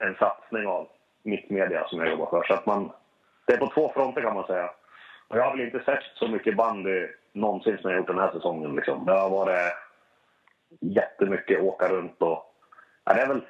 [0.09, 0.89] en satsning av
[1.23, 2.43] Mittmedia som jag jobbar för.
[2.43, 2.91] Så att man,
[3.47, 4.71] det är på två fronter kan man säga.
[5.29, 8.77] Jag har väl inte sett så mycket bandy någonsin som jag gjort den här säsongen.
[8.77, 9.07] Liksom.
[9.07, 9.73] Det har varit
[10.81, 12.53] jättemycket åka runt och...
[13.05, 13.43] Ja, det är väl,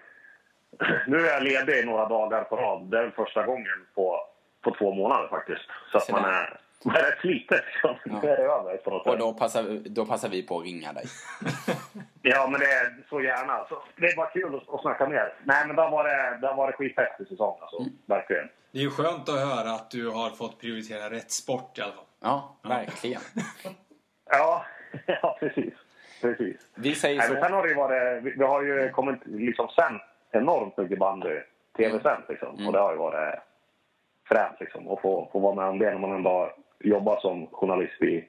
[1.06, 2.90] nu är jag ledig i några dagar på rad.
[2.90, 4.20] Det är första gången på,
[4.64, 5.62] på två månader faktiskt.
[5.92, 7.58] Så att man är, man är rätt sliten.
[7.72, 7.96] Liksom.
[8.04, 8.18] Ja.
[8.22, 11.04] Det är över på något och då passar, då passar vi på att ringa dig.
[12.22, 13.66] ja, men det är så gärna.
[13.68, 15.34] Så det är bara kul att, att snacka mer.
[15.44, 17.78] Nej, men det har varit, det varit skithäftig säsong alltså.
[17.78, 17.92] Mm.
[18.06, 18.48] Verkligen.
[18.72, 21.92] Det är ju skönt att höra att du har fått prioritera rätt sport i alla
[21.92, 22.04] fall.
[22.20, 23.20] Ja, verkligen.
[24.30, 24.64] ja,
[25.06, 25.74] ja, precis.
[26.20, 26.56] precis.
[26.74, 27.34] Vi säger Nej, så.
[27.34, 30.02] Sen har det varit, vi, vi har ju kommit liksom sänt
[30.36, 31.40] enormt mycket bandy
[31.76, 32.54] tv-sänt liksom.
[32.54, 32.66] Mm.
[32.66, 33.38] Och det har ju varit
[34.28, 34.88] fränt liksom.
[34.88, 38.28] Att få, få vara med om det när man ändå har jobbat som journalist i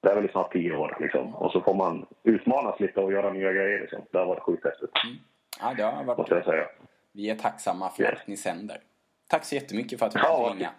[0.00, 1.34] det är väl snart tio år liksom.
[1.34, 4.02] Och så får man utmanas lite och göra nya grejer liksom.
[4.10, 4.90] Det har varit sjukt häftigt.
[5.04, 5.16] Mm.
[5.60, 6.68] Ja, det har varit Måste jag säga.
[7.12, 8.20] Vi är tacksamma för yes.
[8.20, 8.80] att ni sänder.
[9.28, 10.70] Tack så jättemycket för att du fick ja, ringa.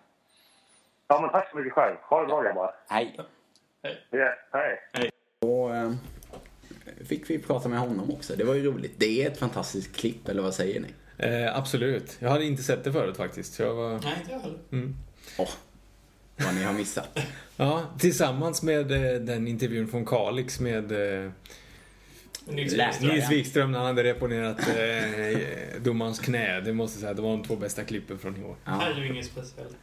[1.08, 1.96] Ja, men tack så mycket själv.
[2.02, 2.76] Ha det bra grabbar.
[2.90, 3.20] Hej.
[3.84, 4.08] Hej.
[4.12, 4.80] Yeah, hej.
[4.94, 5.10] hej.
[5.44, 5.92] Äh,
[7.04, 8.36] fick vi prata med honom också.
[8.36, 8.94] Det var ju roligt.
[8.98, 10.88] Det är ett fantastiskt klipp, eller vad säger ni?
[11.18, 12.18] Eh, absolut.
[12.20, 13.60] Jag hade inte sett det förut faktiskt.
[13.60, 13.90] jag var...
[13.90, 14.60] Nej, inte jag heller.
[14.72, 14.96] Mm.
[15.38, 15.50] Oh,
[16.38, 17.20] vad ni har missat.
[17.58, 21.32] ja, tillsammans med eh, den intervjun från Kalix med eh,
[22.46, 26.62] Nils Wikström, Nils Wikström när han hade reponerat eh, domarens knä.
[26.62, 28.56] Det måste jag säga, det var de två bästa klippen från i år.
[28.66, 28.72] Ja.
[28.72, 29.78] Det här är ju inget speciellt.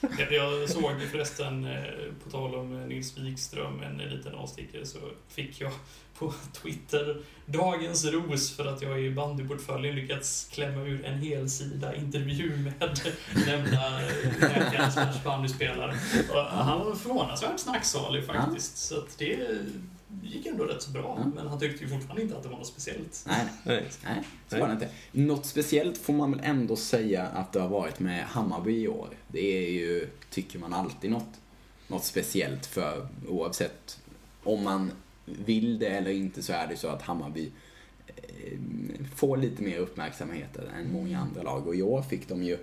[0.00, 1.82] Det, jag, såg förresten, eh,
[2.24, 4.98] på tal om Nils Wikström, en liten avstickare, så
[5.28, 5.72] fick jag
[6.18, 11.94] på Twitter dagens ros för att jag i bandyportföljen lyckats klämma ur en hel sida
[11.94, 13.00] intervju med
[13.46, 14.00] nämnda
[14.40, 15.94] läkare bandyspelare.
[16.48, 18.90] Han var förvånansvärt snacksalig faktiskt.
[18.90, 18.96] Ja.
[18.96, 19.38] Så att det
[20.22, 21.30] gick ändå rätt så bra, mm.
[21.30, 23.24] men han tyckte ju fortfarande inte att det var något speciellt.
[23.26, 23.86] Nej, nej.
[24.04, 24.88] nej så var det inte.
[25.12, 29.08] Något speciellt får man väl ändå säga att det har varit med Hammarby i år.
[29.28, 31.40] Det är ju, tycker man, alltid något,
[31.88, 33.98] något speciellt för oavsett
[34.42, 34.90] om man
[35.24, 37.50] vill det eller inte så är det så att Hammarby
[38.16, 38.58] eh,
[39.16, 41.66] får lite mer uppmärksamhet än många andra lag.
[41.66, 42.58] Och i år fick de ju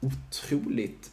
[0.00, 1.10] otroligt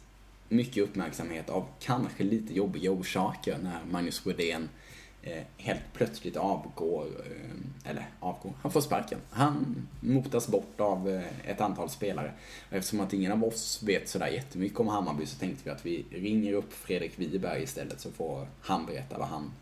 [0.48, 4.81] mycket uppmärksamhet av kanske lite jobbiga orsaker när Magnus Brodén Eh,
[5.24, 9.18] Eh, helt plötsligt avgår, eh, eller avgår, han får sparken.
[9.30, 12.32] Han motas bort av eh, ett antal spelare.
[12.70, 15.86] Och eftersom att ingen av oss vet sådär jättemycket om Hammarby så tänkte vi att
[15.86, 19.52] vi ringer upp Fredrik Wiberg istället så får han berätta vad han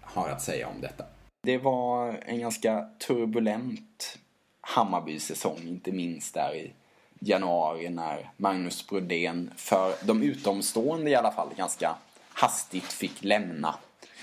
[0.00, 1.04] har att säga om detta.
[1.42, 4.18] Det var en ganska turbulent
[4.60, 6.72] Hammarby-säsong, inte minst där i
[7.18, 11.96] januari när Magnus Brodén, för de utomstående i alla fall, ganska
[12.28, 13.74] hastigt fick lämna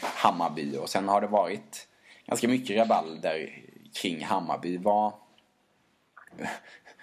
[0.03, 1.87] Hammarby och sen har det varit
[2.25, 3.49] ganska mycket rabalder
[4.01, 4.77] kring Hammarby.
[4.77, 5.13] Vad,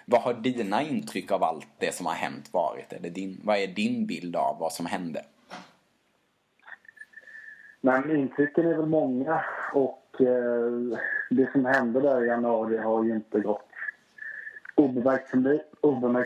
[0.04, 2.92] vad har dina intryck av allt det som har hänt varit?
[2.92, 5.24] Eller din, vad är din bild av vad som hände?
[7.80, 10.98] Men intrycken är väl många och eh,
[11.30, 13.70] det som hände där i januari har ju inte gått
[14.74, 15.28] obemärkt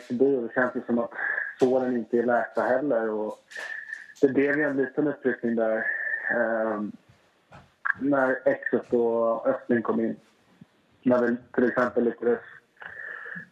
[0.06, 0.36] förbi.
[0.36, 1.10] Det känns ju som att
[1.58, 3.10] såren inte är läkta heller.
[3.10, 3.38] Och
[4.20, 5.86] det blev ju en liten uppryckning där
[6.30, 6.92] Ehm,
[8.00, 10.16] när Exet och Östling kom in.
[11.02, 12.40] När vi till exempel lyckades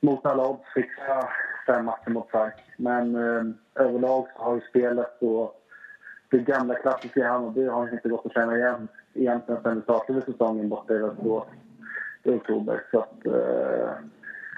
[0.01, 1.29] mot alla odds fixa
[1.67, 2.55] fem matcher mot Sark.
[2.77, 5.63] Men eh, överlag så har ju spelet och
[6.31, 10.23] det gamla klassiska i Hammarby har inte gått att känna igen egentligen sen vi startade
[10.23, 11.45] säsongen borta i Västerås
[12.23, 12.85] i oktober.
[12.91, 13.91] Så att, eh,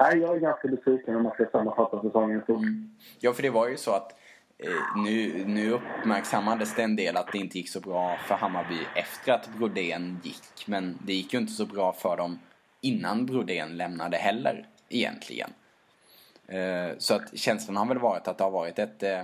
[0.01, 2.53] nej, jag är ganska besviken om man ska sammanfatta säsongen så.
[2.53, 2.91] Mm.
[3.21, 4.12] Ja, för det var ju så att
[4.59, 8.78] Eh, nu, nu uppmärksammades det en del att det inte gick så bra för Hammarby
[8.94, 10.66] efter att Brodén gick.
[10.66, 12.38] Men det gick ju inte så bra för dem
[12.80, 15.50] innan Brodén lämnade heller, egentligen.
[16.46, 19.22] Eh, så att känslan har väl varit att det har varit ett, eh,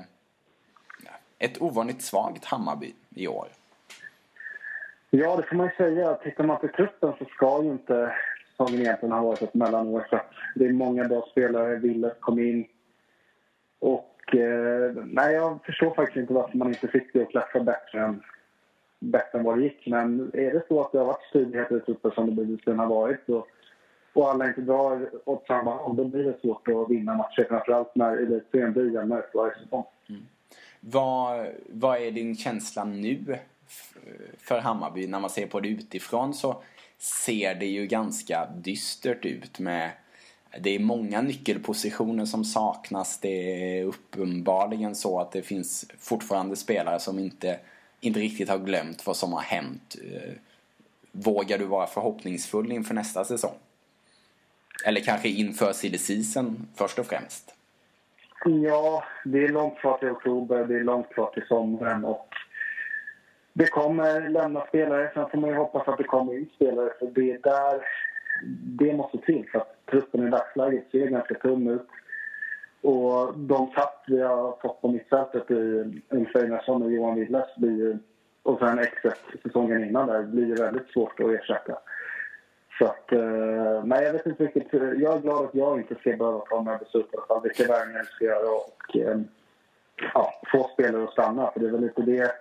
[1.39, 3.49] ett ovanligt svagt Hammarby i år.
[5.11, 6.15] Ja, det får man ju säga.
[6.15, 8.15] Tittar man på truppen så ska ju inte
[8.51, 10.07] säsongen egentligen ha varit ett mellanår.
[10.11, 10.21] Så
[10.55, 11.77] det är många bra spelare.
[11.77, 12.67] Wille kom in.
[13.79, 18.01] Och eh, nej, jag förstår faktiskt inte varför man inte fick det att klaffa bättre
[18.01, 18.23] än,
[18.99, 19.87] bättre än vad det gick.
[19.87, 22.87] Men är det så att det har varit stridigheter i truppen som det bevisligen har
[22.87, 23.47] varit och,
[24.13, 27.47] och alla inte drar åt samma håll, då blir det svårt att vinna matcher.
[27.49, 29.85] Framförallt när elitserien blir jämnare för varje säsong.
[30.09, 30.23] Mm.
[30.81, 33.39] Vad, vad är din känsla nu
[34.39, 35.07] för Hammarby?
[35.07, 36.63] När man ser på det utifrån så
[36.99, 39.91] ser det ju ganska dystert ut med
[40.59, 43.19] det är många nyckelpositioner som saknas.
[43.21, 47.59] Det är uppenbarligen så att det finns fortfarande spelare som inte,
[48.01, 49.97] inte riktigt har glömt vad som har hänt.
[50.05, 50.33] Eh,
[51.13, 53.55] vågar du vara förhoppningsfull inför nästa säsong?
[54.87, 57.55] Eller kanske inför silly season först och främst?
[58.45, 62.29] Ja, det är långt kvar till oktober, det är långt kvar till sommaren och
[63.53, 65.11] det kommer lämna spelare.
[65.15, 67.85] Sen får man ju hoppas att det kommer in spelare för det är där
[68.79, 71.87] det måste till för att truppen i dagsläget ser ganska tunn ut.
[72.83, 77.49] Och de tapp vi har fått på mittfältet i Ulf Einarsson och Johan Willes
[78.43, 81.79] och sen exet säsongen innan där blir väldigt svårt att ersätta.
[82.79, 84.73] Så att, eh, nej jag vet inte riktigt.
[84.73, 87.43] Jag är glad att jag inte ska behöva ta några beslut i alla fall.
[87.43, 89.21] Vilka värvningar jag ska göra och eh,
[90.15, 91.51] ja, få spelare att stanna.
[91.51, 92.33] För det är väl lite det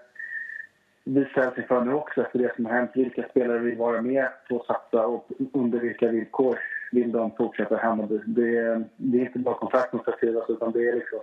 [1.04, 2.92] vi ställs inför nu också efter det som har hänt.
[2.94, 6.60] Vilka spelare vill vara med på att satsa och under vilka villkor
[6.92, 8.20] vill de fortsätta i Hammarby?
[8.26, 11.20] Det, det är inte bara kontrakt som ska skrivas utan det är liksom...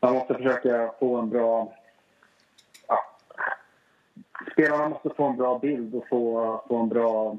[0.00, 1.72] Man måste försöka få en bra...
[2.88, 2.98] Ja,
[4.52, 7.36] spelarna måste få en bra bild och få, få en bra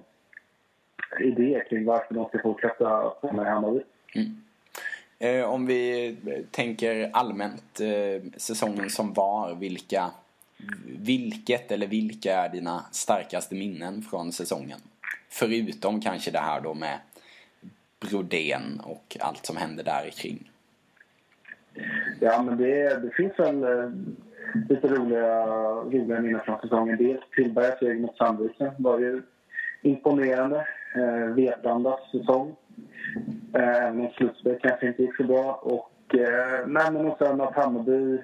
[1.20, 3.82] idé kring varför de ska fortsätta med Hammarby.
[4.16, 4.42] Mm.
[5.20, 6.16] Eh, om vi
[6.52, 10.12] tänker allmänt eh, säsongen som var, vilka
[10.86, 14.80] vilket eller vilka är dina starkaste minnen från säsongen?
[15.30, 17.00] Förutom kanske det här då med
[18.10, 20.52] Brodén och allt som hände där kring.
[22.20, 23.90] Ja, men det, det finns väl eh,
[24.70, 26.98] lite roliga, roliga minnen från säsongen.
[26.98, 29.22] Dels Tillbergas seger mot Sandviken var ju
[29.82, 30.68] imponerande.
[30.96, 32.56] Eh, Vetrandas säsong.
[33.54, 35.54] Eh, även om slutspelet kanske inte gick så bra.
[35.54, 38.22] Och, eh, nej, men sen att Hammarby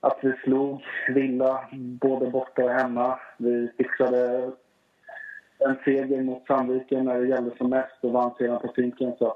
[0.00, 3.18] att vi slog Villa både borta och hemma.
[3.38, 4.50] Vi fixade
[5.60, 9.12] en seger mot Sandviken när det gällde som mest och vann sedan på Finken.
[9.18, 9.34] Så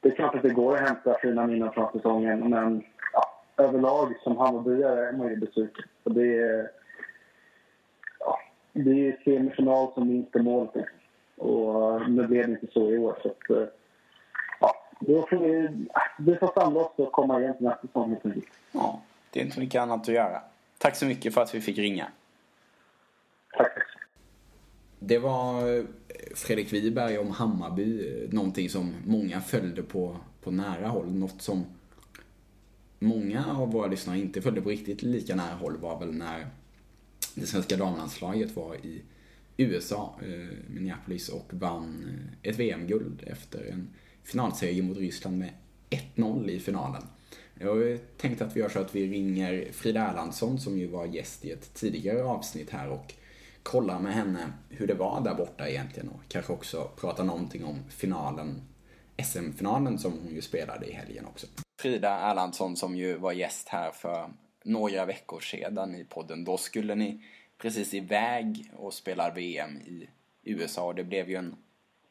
[0.00, 4.14] det är klart att det går att hämta fina minnen från säsongen men ja, överlag
[4.22, 5.84] som Hammarbyare är man ju besviken.
[6.02, 6.70] Så det är,
[8.20, 8.38] ja,
[8.72, 10.68] det är semifinal som minsta mål.
[11.36, 13.18] Och eh, nu blev det inte så i år.
[13.22, 13.68] Så att, eh,
[14.60, 15.68] ja, då får vi,
[16.18, 18.16] vi får samla oss och komma igen till nästa säsong.
[18.72, 19.00] Ja.
[19.30, 20.40] Det är inte mycket annat att göra.
[20.78, 22.06] Tack så mycket för att vi fick ringa.
[25.06, 25.84] Det var eh,
[26.34, 31.14] Fredrik Wiberg om Hammarby, eh, någonting som många följde på, på nära håll.
[31.14, 31.64] Något som
[32.98, 36.46] många av våra lyssnare inte följde på riktigt lika nära håll var väl när
[37.34, 39.02] det svenska damlandslaget var i
[39.56, 42.04] USA, eh, Minneapolis, och vann
[42.42, 43.88] eh, ett VM-guld efter en
[44.22, 45.50] finalseger mot Ryssland med
[45.90, 47.02] 1-0 i finalen.
[47.60, 51.44] Jag tänkte att vi gör så att vi ringer Frida Erlandsson som ju var gäst
[51.44, 53.14] i ett tidigare avsnitt här och
[53.66, 57.84] kollar med henne hur det var där borta egentligen och kanske också prata någonting om
[57.90, 58.62] finalen,
[59.24, 61.46] SM-finalen som hon ju spelade i helgen också.
[61.80, 64.30] Frida Erlandsson som ju var gäst här för
[64.64, 66.44] några veckor sedan i podden.
[66.44, 67.24] Då skulle ni
[67.58, 70.08] precis iväg och spela VM i
[70.42, 71.56] USA och det blev ju en,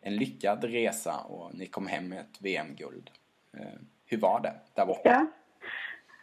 [0.02, 3.12] en lyckad resa och ni kom hem med ett VM-guld.
[3.54, 5.10] Eh, hur var det där borta?
[5.10, 5.26] Ja,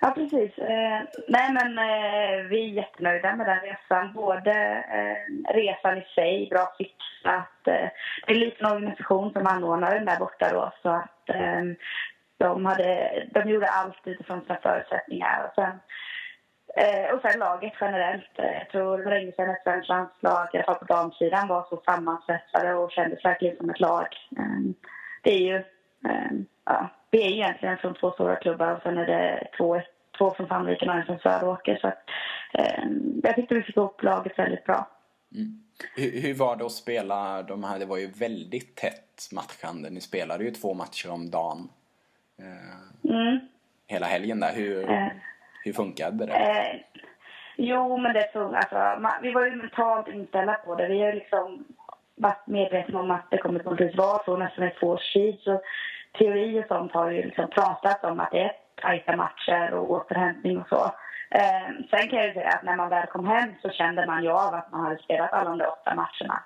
[0.03, 0.59] ja precis.
[0.59, 4.13] Eh, nej, men eh, vi är jättenöjda med den resan.
[4.13, 4.53] Både
[4.99, 7.67] eh, resan i sig, bra fixat.
[7.67, 7.89] Eh,
[8.27, 11.63] det är en liten organisation som anordnar den där borta då, så att eh,
[12.39, 15.47] de, hade, de gjorde allt utifrån sina förutsättningar.
[15.47, 15.79] Och sen
[16.77, 18.39] Eh, och sen laget generellt.
[18.39, 21.49] Eh, jag tror det var länge sedan ett svenskt landslag, i alla fall på damsidan,
[21.49, 24.07] var så sammansvetsade och kändes verkligen som ett lag.
[24.39, 24.61] Eh,
[25.23, 25.57] det är ju,
[26.11, 26.33] eh,
[26.65, 29.81] ja, vi är egentligen från två stora klubbar och sen är det två,
[30.19, 31.79] två från Sandviken och en från Söråker.
[31.81, 32.03] Så att,
[32.53, 32.85] eh,
[33.23, 34.89] jag tyckte vi fick ihop laget väldigt bra.
[35.35, 35.63] Mm.
[35.97, 37.79] Hur, hur, var det att spela de här?
[37.79, 39.91] Det var ju väldigt tätt matchande.
[39.91, 41.69] Ni spelade ju två matcher om dagen.
[42.39, 43.39] Eh, mm.
[43.87, 44.55] Hela helgen där.
[44.55, 45.09] Hur, eh.
[45.65, 46.33] hur funkade det?
[46.33, 46.81] Eh,
[47.57, 48.59] jo, men det funkade.
[48.59, 50.89] Alltså, man, vi var ju mentalt inställda på det.
[50.89, 51.65] Vi har liksom
[52.15, 55.39] varit medvetna om att det kommer att vara så nästan ett två års tid.
[55.41, 55.61] Så
[56.19, 60.59] teori och sånt har ju liksom pratat om att det är tajta matcher och återhämtning
[60.59, 60.85] och så.
[61.31, 64.31] Eh, sen kan jag säga att när man väl kom hem så kände man ju
[64.31, 66.43] av att man hade spelat alla de åtta matcherna.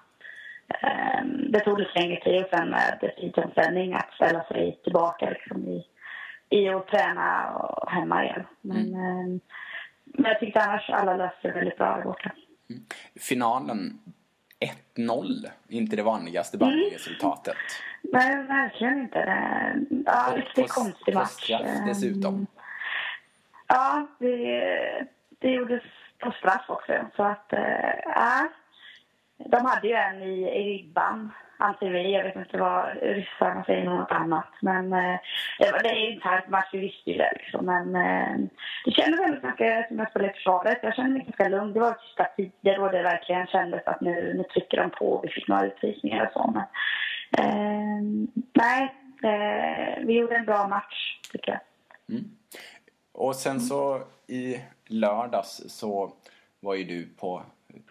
[0.68, 5.68] Eh, det tog lite längre tid och sen med tidsomställning att ställa sig tillbaka liksom
[5.68, 5.86] i,
[6.50, 8.46] i att träna och hemma igen.
[8.60, 8.94] Men, mm.
[8.94, 9.40] eh,
[10.04, 12.30] men jag tyckte annars alla löste det väldigt bra borta.
[12.70, 12.82] Mm.
[13.28, 13.98] Finalen
[14.96, 17.56] 1-0, inte det vanligaste bandyresultatet.
[18.04, 18.10] Mm.
[18.12, 19.18] Nej, verkligen inte.
[20.06, 21.30] Ja, riktigt konstig match.
[21.30, 22.34] Straff dessutom.
[22.34, 22.46] Mm.
[23.66, 25.06] Ja, det,
[25.38, 25.82] det gjordes
[26.18, 26.92] på straff också.
[27.16, 28.44] Så att, äh.
[29.38, 32.12] De hade ju en i, i ribban, anser vi.
[32.12, 34.48] Jag vet inte vad ryssarna säger något annat.
[34.60, 35.18] Men eh,
[35.58, 37.66] det, var, det är ju en här match, vi visste ju det liksom.
[37.66, 38.48] Men eh,
[38.84, 40.78] det kändes väldigt mycket som jag spelade i försvaret.
[40.82, 41.72] Jag kände mig ganska lugn.
[41.72, 45.20] Det var sista tider och det verkligen kändes att nu, nu trycker de på.
[45.22, 46.52] Vi fick några utvisningar och så.
[46.54, 46.64] Men,
[47.38, 51.60] eh, nej, eh, vi gjorde en bra match, tycker jag.
[52.16, 52.30] Mm.
[53.12, 56.12] Och sen så i lördags så
[56.60, 57.42] var ju du på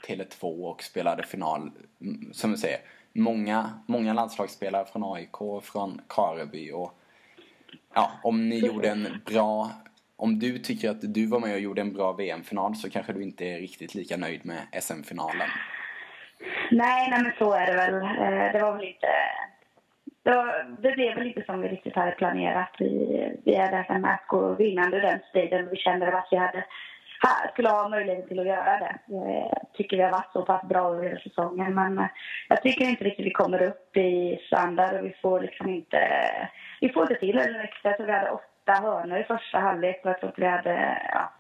[0.08, 1.72] Tele2 och spelade final.
[2.02, 2.80] Mm, som du säger,
[3.14, 7.00] många, många landslagsspelare från AIK, från Kareby och
[7.94, 9.72] ja, om ni gjorde en bra
[10.18, 13.24] om du tycker att du var med och gjorde en bra VM-final så kanske du
[13.24, 15.50] inte är riktigt lika nöjd med SM-finalen.
[16.72, 17.94] Nej, nej men så är det väl.
[17.94, 19.08] Eh, det var väl inte
[20.24, 22.70] det var, det blev väl inte som vi riktigt hade planerat.
[22.80, 26.38] Vi, vi hade haft en match och vinnande den striden och vi kände att vi
[26.38, 26.66] hade,
[27.52, 29.00] skulle ha möjlighet till att göra det.
[29.08, 32.06] Jag tycker vi har varit så pass bra över säsongen men eh,
[32.50, 36.00] jag tycker inte riktigt vi kommer upp i standard och vi får liksom inte,
[36.82, 37.98] vi får inte till det extra.
[37.98, 41.34] Så vi hade åtta hörnor i första halvlek och jag tror att vi hade, ja,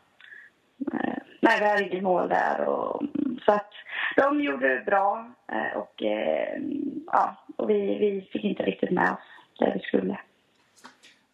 [0.93, 3.03] eh, nej vi hade inget mål där och
[3.45, 3.71] så att
[4.15, 5.31] de gjorde det bra
[5.75, 6.03] och
[7.07, 10.17] ja, och vi, vi fick inte riktigt med oss det vi skulle.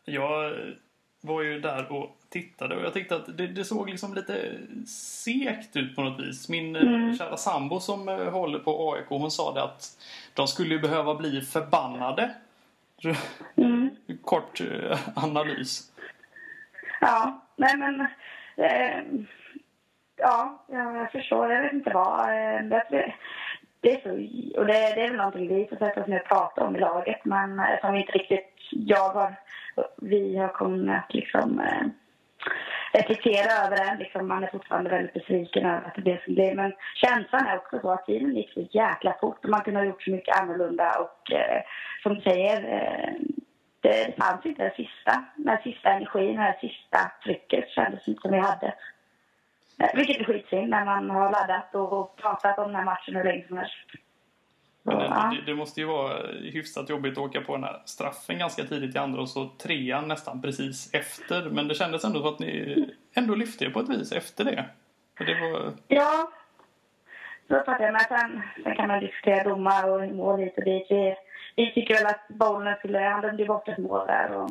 [0.06, 0.54] Jag
[1.22, 4.51] var ju där och tittade och jag tyckte att det, det såg liksom lite
[4.88, 6.49] sekt ut på något vis.
[6.49, 7.17] Min eh, mm.
[7.17, 9.97] kära sambo som eh, håller på AIK hon sa det att
[10.34, 12.32] de skulle ju behöva bli förbannade.
[13.55, 13.89] Mm.
[14.24, 15.91] Kort eh, analys.
[17.01, 18.01] Ja, nej men...
[18.57, 19.26] Eh,
[20.15, 21.51] ja, jag förstår.
[21.51, 22.30] Jag vet inte vad.
[22.30, 23.13] Eh,
[23.82, 24.10] det är så,
[24.60, 26.80] och det, det är väl någonting vi får sätta oss ner och prata om i
[26.80, 29.36] laget men som inte riktigt jag har,
[29.98, 31.88] vi har kunnat liksom eh,
[32.94, 33.96] reflektera över det.
[34.00, 36.56] Liksom, man är fortfarande väldigt besviken över att det blev som det blev.
[36.56, 39.86] Men känslan är också så att tiden gick så jäkla fort och man kunde ha
[39.86, 41.62] gjort så mycket annorlunda och eh,
[42.04, 43.14] som du säger, eh,
[43.82, 48.38] det fanns inte den sista, den sista energin, det sista trycket kändes inte som vi
[48.38, 48.74] hade.
[49.82, 53.24] Eh, vilket är skitsynd när man har laddat och pratat om den här matchen hur
[53.24, 53.74] länge som helst.
[54.84, 58.96] Men det, måste ju vara hyfsat jobbigt att åka på den här straffen ganska tidigt
[58.96, 61.50] i andra och så trean nästan precis efter.
[61.50, 64.66] Men det kändes ändå som att ni ändå lyfte er på ett vis efter det.
[65.18, 65.74] det var...
[65.88, 66.32] Ja,
[67.48, 67.94] så uppfattar jag.
[67.94, 70.88] Men sen, sen kan man diskutera domar och mål hit och dit.
[70.90, 71.16] Vi,
[71.56, 73.00] vi tycker väl att bollen skulle...
[73.00, 74.32] Han dömde bort ett mål där.
[74.32, 74.50] Och,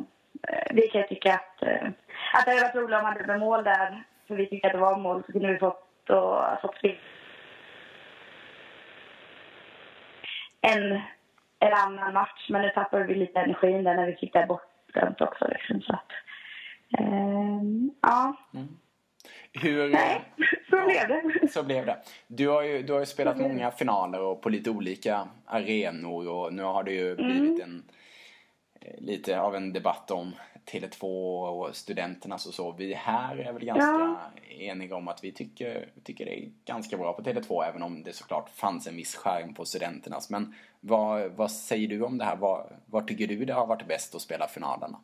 [0.48, 1.86] eh, vi kan tycka att, eh,
[2.32, 4.78] att det hade varit roligt om han dömde mål där för vi tyckte att det
[4.78, 6.74] var mål så kunde vi fått, och, fått
[10.60, 11.00] en,
[11.58, 12.46] en annan match.
[12.48, 15.48] Men nu tappade vi lite energin där när vi fick det bortdömt också.
[15.48, 16.12] Liksom, så att,
[16.98, 17.62] eh,
[18.02, 18.36] ja.
[18.54, 18.68] Mm.
[19.52, 20.20] Hur, Nej,
[20.70, 21.48] så ja, blev det.
[21.48, 21.96] Så blev det.
[22.26, 26.52] Du har ju, du har ju spelat många finaler och på lite olika arenor och
[26.52, 27.26] nu har det ju mm.
[27.26, 27.82] blivit en
[28.80, 30.32] eh, lite av en debatt om
[30.64, 31.04] Tele2
[31.48, 32.72] och studenternas och så.
[32.72, 34.18] Vi här är väl ganska ja.
[34.48, 38.12] eniga om att vi tycker, tycker det är ganska bra på Tele2 även om det
[38.12, 40.30] såklart fanns en viss skärm på studenternas.
[40.30, 42.36] Men vad, vad säger du om det här?
[42.36, 44.98] Vad, vad tycker du det har varit bäst att spela finalerna?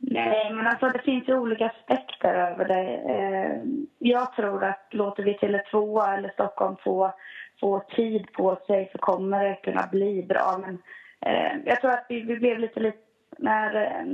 [0.00, 2.94] Nej, men alltså det finns ju olika aspekter över det.
[3.12, 3.62] Eh,
[3.98, 7.14] jag tror att låter vi Tele2 eller Stockholm få,
[7.60, 10.58] få tid på sig så kommer det kunna bli bra.
[10.60, 10.82] Men
[11.20, 13.07] eh, jag tror att vi, vi blev lite, lite
[13.38, 14.06] när, eh,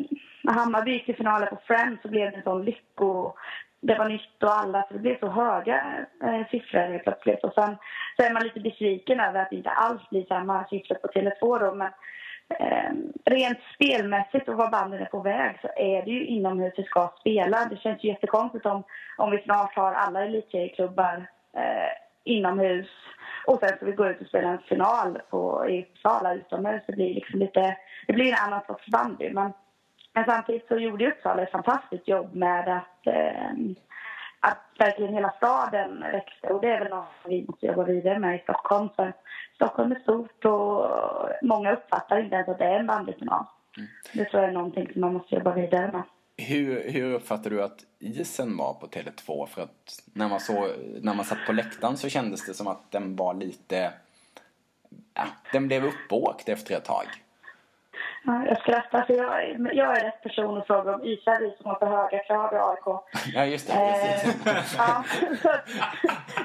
[0.43, 3.33] när Hammarby gick till finalen på Friends så blev det en sån lycko,
[3.81, 7.45] det var nytt och alla, så det blev så höga eh, siffror helt plötsligt.
[7.45, 7.77] Och sen
[8.17, 11.59] så är man lite besviken över att det inte alls blir samma siffror på Tele2
[11.61, 11.93] då, men
[12.49, 12.93] eh,
[13.25, 17.11] rent spelmässigt och var banden är på väg så är det ju inomhus vi ska
[17.21, 17.67] spela.
[17.71, 18.83] Det känns ju jättekonstigt om,
[19.19, 21.93] om vi snart har alla elitserieklubbar eh,
[22.25, 22.89] inomhus
[23.47, 26.83] och sen ska vi gå ut och spela en final på, i Uppsala utomhus.
[26.87, 27.77] Det blir liksom lite,
[28.07, 29.31] det blir en annan sorts bandy.
[29.31, 29.53] Men,
[30.13, 33.53] men samtidigt så gjorde Uppsala ett fantastiskt jobb med att, eh,
[34.41, 36.49] att verkligen hela staden växte.
[36.49, 38.89] Och det är väl något vi måste jobba vidare med i Stockholm.
[38.97, 39.13] För
[39.55, 40.91] Stockholm är stort och
[41.43, 43.45] många uppfattar inte ens att det är en bandyfinal.
[43.77, 43.89] Mm.
[44.15, 46.03] Det tror jag är någonting som man måste jobba vidare med.
[46.37, 49.47] Hur, hur uppfattar du att isen var på Tele2?
[49.47, 50.69] För att när man, så,
[51.01, 53.93] när man satt på läktaren så kändes det som att den var lite...
[55.15, 57.07] Ja, den blev uppåkt efter ett tag.
[58.27, 61.71] Ja, jag skrattar för jag, jag är rätt person att fråga om isar vi som
[61.71, 63.03] har för höga krav i AIK.
[63.35, 63.73] Ja, just det.
[63.73, 64.35] Eh,
[64.79, 65.05] ja,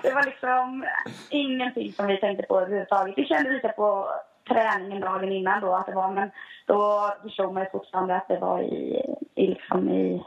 [0.04, 0.86] det var liksom
[1.30, 3.18] ingenting som vi tänkte på överhuvudtaget.
[3.18, 4.10] Vi kände lite på
[4.48, 6.32] träningen dagen innan då att det var, men
[6.66, 10.24] då förstod man fortfarande att det var i, i, liksom i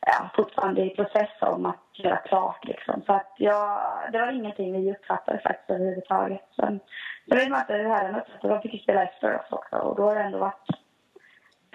[0.00, 3.02] ja, fortfarande i process om att göra klart liksom.
[3.06, 6.48] Så att ja, det var ingenting vi uppfattade faktiskt överhuvudtaget.
[6.56, 6.80] Sen,
[7.28, 9.96] sen vet man inte hur herrarna uppfattade De fick ju spela efter oss också och
[9.96, 10.68] då har det ändå varit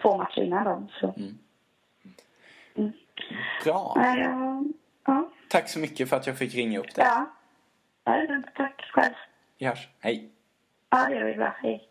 [0.02, 0.88] två matcher innan dem.
[1.00, 1.14] Så.
[1.18, 1.38] Mm.
[2.76, 2.92] Mm.
[3.64, 3.94] Bra.
[3.96, 4.64] Ja,
[5.06, 5.30] ja.
[5.50, 7.06] Tack så mycket för att jag fick ringa upp dig.
[7.06, 7.26] Ja.
[8.04, 9.14] ja tack själv.
[9.58, 9.90] Vi hörs.
[10.00, 10.35] Hej.
[10.96, 11.56] Ja, det gör vi bra.
[11.62, 11.90] Hej.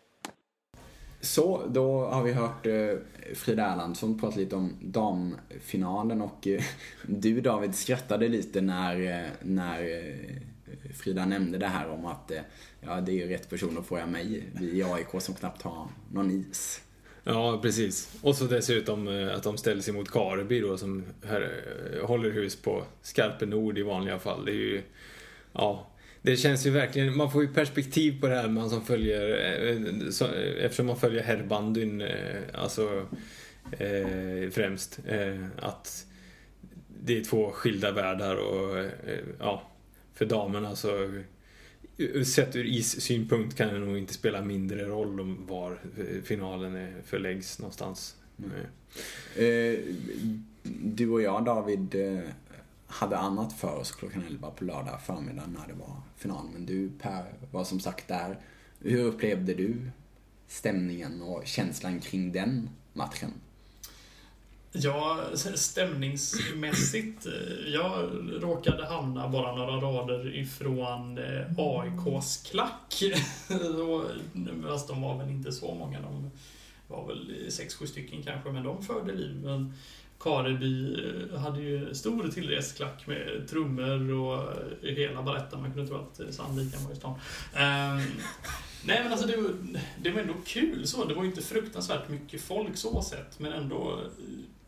[1.21, 2.97] Så, då har vi hört eh,
[3.35, 6.61] Frida Erlandsson prata lite om damfinalen och eh,
[7.07, 12.41] du David skrattade lite när, eh, när eh, Frida nämnde det här om att eh,
[12.81, 15.87] ja, det är ju rätt person att fråga mig, vi i AIK som knappt har
[16.13, 16.81] någon is.
[17.23, 18.19] Ja, precis.
[18.21, 21.61] Och så dessutom att de ställer sig mot Kareby då som här,
[22.03, 24.45] håller hus på Skarpe Nord i vanliga fall.
[24.45, 24.81] Det är ju,
[25.53, 25.87] ja,
[26.25, 30.09] det känns ju verkligen, man får ju perspektiv på det här man som följer, eh,
[30.09, 30.27] så,
[30.59, 33.07] eftersom man följer herrbandyn, eh, alltså
[33.71, 36.05] eh, främst, eh, att
[37.03, 38.89] det är två skilda världar och eh,
[39.39, 39.71] ja,
[40.13, 41.11] för damerna så
[42.25, 45.79] Sett ur is-synpunkt kan det nog inte spela mindre roll om var
[46.23, 48.15] finalen förläggs någonstans.
[48.37, 48.51] Mm.
[50.83, 51.95] Du och jag David
[52.95, 56.49] hade annat för oss klockan 11 på lördag förmiddag när det var final.
[56.53, 58.39] Men du Per var som sagt där.
[58.79, 59.91] Hur upplevde du
[60.47, 63.33] stämningen och känslan kring den matchen?
[64.71, 65.19] Ja,
[65.55, 67.25] stämningsmässigt.
[67.25, 68.09] Eh, jag
[68.43, 73.03] råkade hamna bara några rader ifrån eh, AIKs klack.
[74.69, 76.01] Fast de var väl inte så många.
[76.01, 76.31] De
[76.87, 79.41] var väl 6-7 stycken kanske, men de förde liv.
[79.43, 79.73] Men
[80.19, 80.99] Kareby
[81.31, 84.41] eh, hade ju stor tillrest klack med trummor och
[84.83, 85.61] eh, hela baletten.
[85.61, 87.11] Man kunde tro att Sandviken var i stan.
[87.11, 87.19] Um,
[88.85, 89.51] nej men alltså det var,
[90.01, 91.05] det var ändå kul så.
[91.05, 93.39] Det var ju inte fruktansvärt mycket folk så sett.
[93.39, 93.91] Men ändå.
[93.91, 94.09] Eh,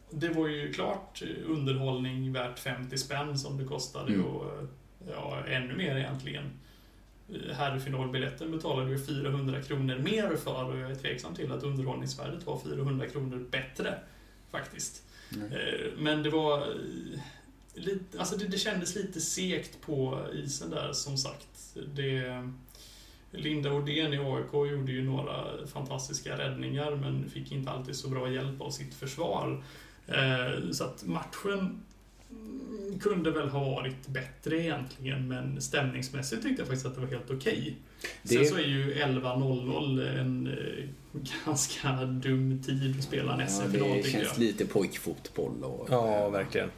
[0.10, 4.14] det var ju klart underhållning värt 50 spänn som det kostade.
[4.14, 4.26] Mm.
[4.26, 4.52] Och
[5.12, 6.43] ja, ännu mer egentligen.
[7.54, 12.60] Herrfinalbiljetten betalade vi 400 kronor mer för och jag är tveksam till att underhållningsvärdet var
[12.60, 14.00] 400 kronor bättre.
[14.52, 15.04] Faktiskt.
[15.36, 15.49] Mm.
[15.97, 16.61] Men det var...
[16.61, 17.19] Eh,
[17.73, 21.75] lite, alltså det, det kändes lite sekt på isen där, som sagt.
[21.95, 22.49] Det,
[23.32, 28.32] Linda Odén i AIK gjorde ju några fantastiska räddningar, men fick inte alltid så bra
[28.32, 29.63] hjälp av sitt försvar.
[30.07, 31.84] Eh, så att matchen
[33.01, 37.32] kunde väl ha varit bättre egentligen, men stämningsmässigt tyckte jag faktiskt att det var helt
[37.32, 37.38] okej.
[37.38, 37.73] Okay.
[38.23, 38.30] Det...
[38.30, 40.47] Sen så är ju 11.00 en
[41.45, 45.63] ganska dum tid att spela en SM-final, ja, Det känns lite pojkfotboll.
[45.63, 45.88] Och...
[45.91, 46.72] Ja, verkligen.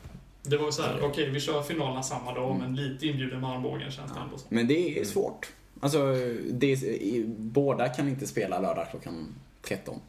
[0.44, 2.62] Det var så här, okej, okay, vi kör finalerna samma dag, mm.
[2.62, 4.46] men lite inbjuden med armbågen känns det ändå så.
[4.50, 5.50] Men det är svårt.
[5.80, 6.16] Alltså,
[6.52, 10.00] det är, båda kan inte spela lördag klockan 13.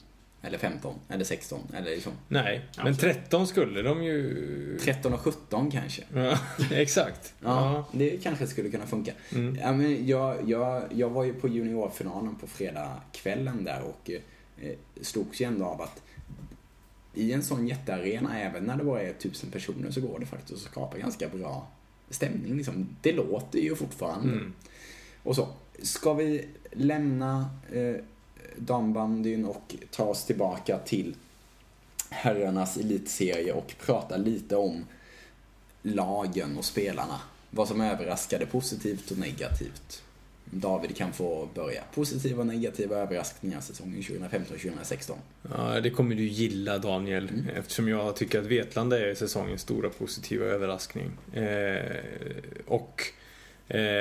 [0.42, 2.12] Eller 15, eller 16, eller liksom.
[2.28, 4.78] Nej, men 13 skulle de ju...
[4.82, 6.02] 13 och 17 kanske.
[6.14, 6.38] Ja,
[6.70, 7.34] exakt.
[7.40, 9.12] Ja, ja, det kanske skulle kunna funka.
[9.32, 9.58] Mm.
[9.60, 15.40] Ja, men jag, jag, jag var ju på juniorfinalen på fredagskvällen där och eh, slogs
[15.40, 16.02] ju ändå av att
[17.14, 20.52] i en sån jättearena, även när det bara är tusen personer, så går det faktiskt
[20.52, 21.68] att skapa ganska bra
[22.10, 22.56] stämning.
[22.56, 22.88] Liksom.
[23.02, 24.32] Det låter ju fortfarande.
[24.32, 24.52] Mm.
[25.22, 25.48] Och så.
[25.82, 27.96] Ska vi lämna eh,
[28.56, 31.14] dambandyn och ta oss tillbaka till
[32.10, 34.84] herrarnas elitserie och prata lite om
[35.82, 37.20] lagen och spelarna.
[37.50, 40.02] Vad som överraskade positivt och negativt.
[40.44, 41.82] David kan få börja.
[41.94, 45.12] Positiva och negativa överraskningar säsongen 2015-2016.
[45.56, 47.28] Ja, det kommer du gilla Daniel.
[47.28, 47.48] Mm.
[47.48, 51.10] Eftersom jag tycker att Vetlanda är säsongens stora positiva överraskning.
[51.32, 51.80] Eh,
[52.66, 53.02] och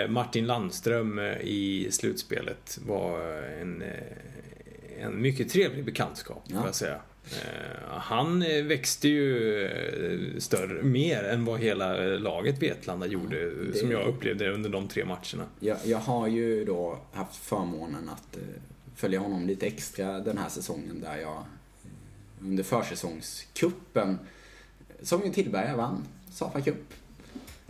[0.10, 3.22] Martin Landström eh, i slutspelet var
[3.62, 6.58] en, eh, en mycket trevlig bekantskap, ja.
[6.58, 7.02] får jag säga.
[7.32, 13.78] Eh, han eh, växte ju eh, större, mer än vad hela laget Vetlanda gjorde, det...
[13.78, 15.46] som jag upplevde under de tre matcherna.
[15.60, 18.38] Jag, jag har ju då haft förmånen att
[18.96, 21.44] följa honom lite extra den här säsongen där jag
[22.42, 24.20] under försäsongskuppen,
[25.02, 26.94] som ju Tillberga vann, Safa Cup,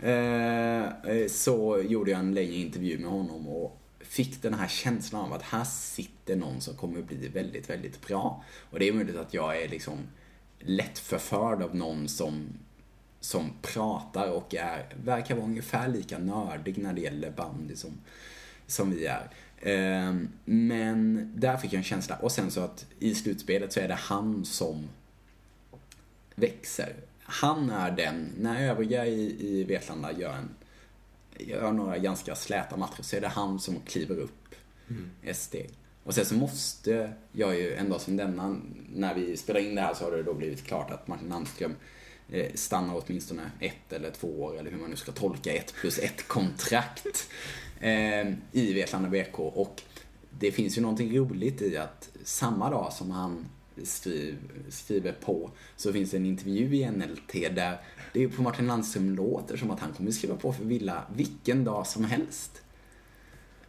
[0.02, 5.24] Eh, eh, så gjorde jag en längre intervju med honom och fick den här känslan
[5.24, 8.44] av att här sitter någon som kommer bli väldigt, väldigt bra.
[8.70, 9.98] Och det är möjligt att jag är liksom
[10.58, 12.48] lätt förförd av någon som,
[13.20, 17.90] som pratar och är, verkar vara ungefär lika nördig när det gäller bandy som,
[18.66, 19.30] som vi är.
[19.60, 22.16] Eh, men där fick jag en känsla.
[22.16, 24.88] Och sen så att i slutspelet så är det han som
[26.34, 26.94] växer.
[27.30, 30.54] Han är den, när övriga i, i Vetlanda gör en
[31.46, 34.54] gör några ganska släta matcher så är det han som kliver upp
[34.88, 35.10] mm.
[35.22, 35.70] ett steg.
[36.04, 38.56] Och sen så måste jag ju en dag som denna,
[38.88, 41.76] när vi spelar in det här så har det då blivit klart att Martin Landström
[42.28, 45.98] eh, stannar åtminstone ett eller två år, eller hur man nu ska tolka ett plus
[45.98, 47.28] ett kontrakt
[47.80, 49.38] eh, i Vetlanda BK.
[49.38, 49.82] Och
[50.30, 53.46] det finns ju någonting roligt i att samma dag som han
[53.84, 54.36] skriv,
[54.68, 57.80] skriver på så finns det en intervju i NLT där
[58.12, 61.64] det är på Martin Landström låter som att han kommer skriva på för Villa vilken
[61.64, 62.62] dag som helst.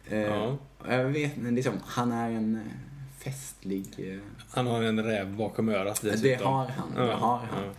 [0.08, 0.56] Eh, ja.
[0.88, 2.62] Jag vet liksom, han är en eh,
[3.18, 3.86] festlig...
[3.98, 4.18] Eh,
[4.50, 6.22] han har en räv bakom örat dessutom.
[6.22, 7.64] Det har han, det har han.
[7.64, 7.72] Ja.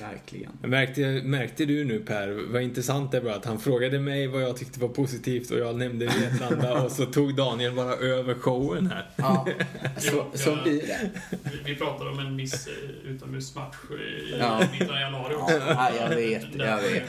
[0.00, 0.52] Verkligen.
[0.62, 4.56] Märkte, märkte du nu Per, vad intressant det var att han frågade mig vad jag
[4.56, 9.10] tyckte var positivt och jag nämnde Vetlanda och så tog Daniel bara över showen här.
[9.16, 9.46] Ja,
[9.98, 11.10] så, så blir det.
[11.30, 14.62] Vi, vi pratade om en viss eh, utomhusmatch i ja.
[14.72, 15.56] mitten av januari också.
[15.56, 17.04] Ja, jag vet, jag vet.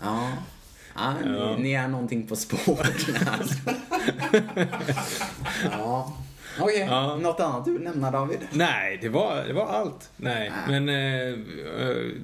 [0.00, 0.32] Ja.
[0.94, 1.56] Ja, ja.
[1.56, 2.92] Ni, ni är någonting på spåren
[3.26, 3.58] alltså.
[5.72, 6.16] ja.
[6.60, 6.86] Okej, okay.
[6.88, 7.16] ja.
[7.16, 8.38] något annat du vill nämna David?
[8.52, 10.10] Nej, det var, det var allt.
[10.16, 10.80] Nej, Nej.
[10.80, 12.14] men eh,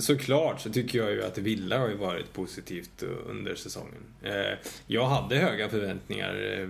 [0.00, 4.02] såklart så tycker jag ju att Villa har ju varit positivt under säsongen.
[4.22, 6.68] Eh, jag hade höga förväntningar, eh,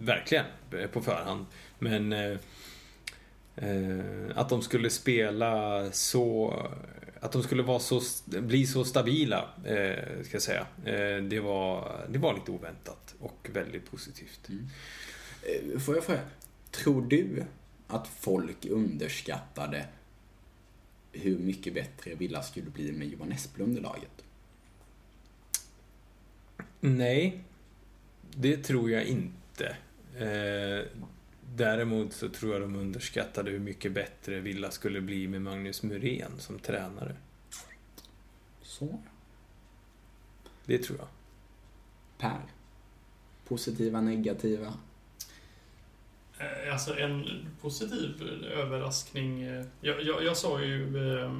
[0.00, 0.44] verkligen,
[0.92, 1.46] på förhand.
[1.78, 2.36] Men eh,
[3.56, 6.54] eh, att de skulle spela så
[7.24, 10.66] att de skulle vara så, bli så stabila, eh, ska jag säga.
[10.84, 14.48] Eh, det, var, det var lite oväntat och väldigt positivt.
[14.48, 14.68] Mm.
[15.44, 16.20] Eh, får jag fråga,
[16.70, 17.44] tror du
[17.86, 19.86] att folk underskattade
[21.12, 24.24] hur mycket bättre Villa skulle bli med Johan Esplund i laget?
[26.80, 27.44] Nej,
[28.34, 29.76] det tror jag inte.
[30.16, 30.86] Eh,
[31.54, 36.32] däremot så tror jag de underskattade hur mycket bättre Villa skulle bli med Magnus Muren
[36.38, 37.16] som tränare.
[38.62, 39.00] Så.
[40.64, 41.08] Det tror jag.
[42.18, 42.40] Per?
[43.48, 44.74] Positiva, negativa?
[46.44, 48.22] Eh, alltså en positiv
[48.54, 49.42] överraskning.
[49.42, 51.32] Eh, jag, jag, jag sa ju eh,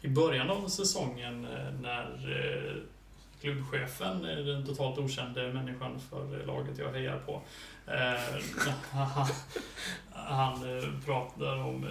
[0.00, 2.04] i början av säsongen eh, när
[2.40, 2.72] eh,
[3.40, 7.42] klubbchefen, den totalt okände människan för laget jag hejar på,
[7.86, 8.40] eh,
[10.12, 11.86] han, pratar om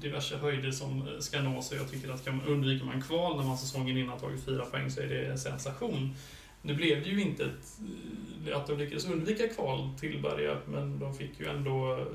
[0.00, 3.58] diverse höjder som ska nås och jag tycker att kan, undviker man kval när man
[3.58, 6.14] säsongen innan tagit fyra poäng så är det en sensation.
[6.66, 7.80] Nu blev det ju inte ett,
[8.46, 12.06] eh, att de lyckades undvika kval Tillberga, men de fick ju ändå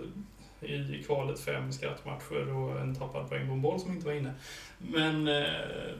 [0.61, 4.13] eh, i kvalet fem skrattmatcher och en tappad poäng på en boll som inte var
[4.13, 4.33] inne.
[4.77, 5.93] Men eh,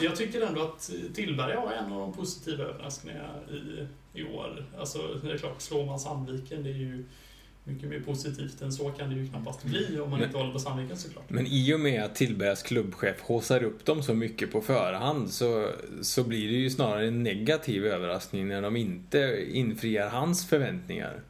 [0.00, 3.86] jag tycker ändå att eh, Tillberga var en av de positiva överraskningarna i,
[4.20, 4.64] i år.
[4.78, 7.04] Alltså, det är klart, slår man Sandviken, det är ju
[7.66, 10.52] mycket mer positivt än så kan det ju knappast bli om man men, inte håller
[10.52, 11.30] på Sandviken såklart.
[11.30, 15.70] Men i och med att Tillbergas klubbchef håsar upp dem så mycket på förhand så,
[16.02, 21.20] så blir det ju snarare en negativ överraskning när de inte infriar hans förväntningar.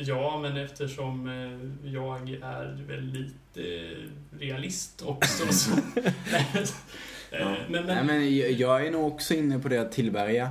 [0.00, 3.34] Ja, men eftersom eh, jag är väldigt
[4.40, 5.70] realist också så...
[7.30, 7.56] ja.
[7.68, 7.86] men, men...
[7.86, 10.50] Nej, men jag är nog också inne på det att Tillberga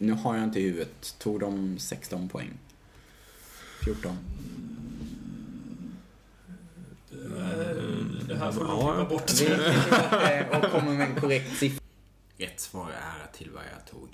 [0.00, 1.14] nu har jag inte i huvudet.
[1.18, 2.50] Tog de 16 poäng?
[3.84, 4.16] 14.
[8.28, 10.64] Det här får du klippa bort.
[10.64, 11.84] och kommer med en korrekt siffra.
[12.36, 14.08] Rätt svar är att Tillberga tog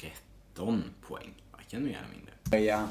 [0.00, 1.34] 13 poäng.
[1.52, 2.32] Varken mer eller mindre.
[2.42, 2.88] Tillberga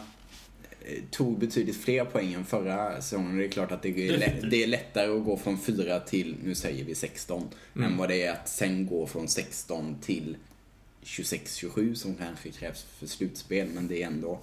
[0.81, 3.37] eh, tog betydligt fler poäng än förra säsongen.
[3.37, 6.55] Det är klart att det är, det är lättare att gå från 4 till, nu
[6.55, 7.91] säger vi 16, mm.
[7.91, 10.37] än vad det är att sen gå från 16 till
[11.03, 13.67] 26-27 som kanske krävs för slutspel.
[13.67, 14.39] Men det är ändå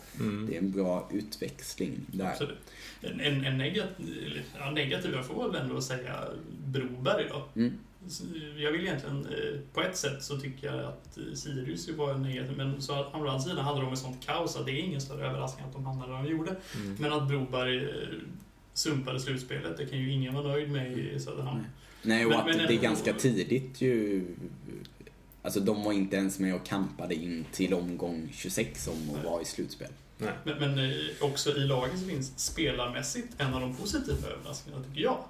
[0.49, 2.27] det är en bra utväxling där.
[2.31, 2.59] Absolut.
[3.03, 6.25] En, en, en negativ, ja, negativ, jag får väl ändå säga
[6.67, 7.61] Broberg då.
[7.61, 7.73] Mm.
[8.57, 12.57] Jag vill egentligen, eh, på ett sätt så tycker jag att eh, Sirius var negativ,
[12.57, 15.27] men så å andra sidan hade de ett sånt kaos att det är ingen större
[15.27, 16.57] överraskning att de hamnade där de gjorde.
[16.77, 16.97] Mm.
[16.99, 17.91] Men att Broberg eh,
[18.75, 21.65] sumpade slutspelet, det kan ju ingen vara nöjd med i Söderhamn.
[22.03, 24.25] Nej, och Men- att men det är ganska tidigt ju...
[25.43, 29.43] Alltså de var inte ens med och kampade in till omgång 26 om att vara
[29.43, 29.89] i slutspel.
[30.19, 30.33] Nej.
[30.45, 35.01] Men, men eh, också i laget så finns spelarmässigt en av de positiva överraskningarna, tycker
[35.01, 35.25] jag.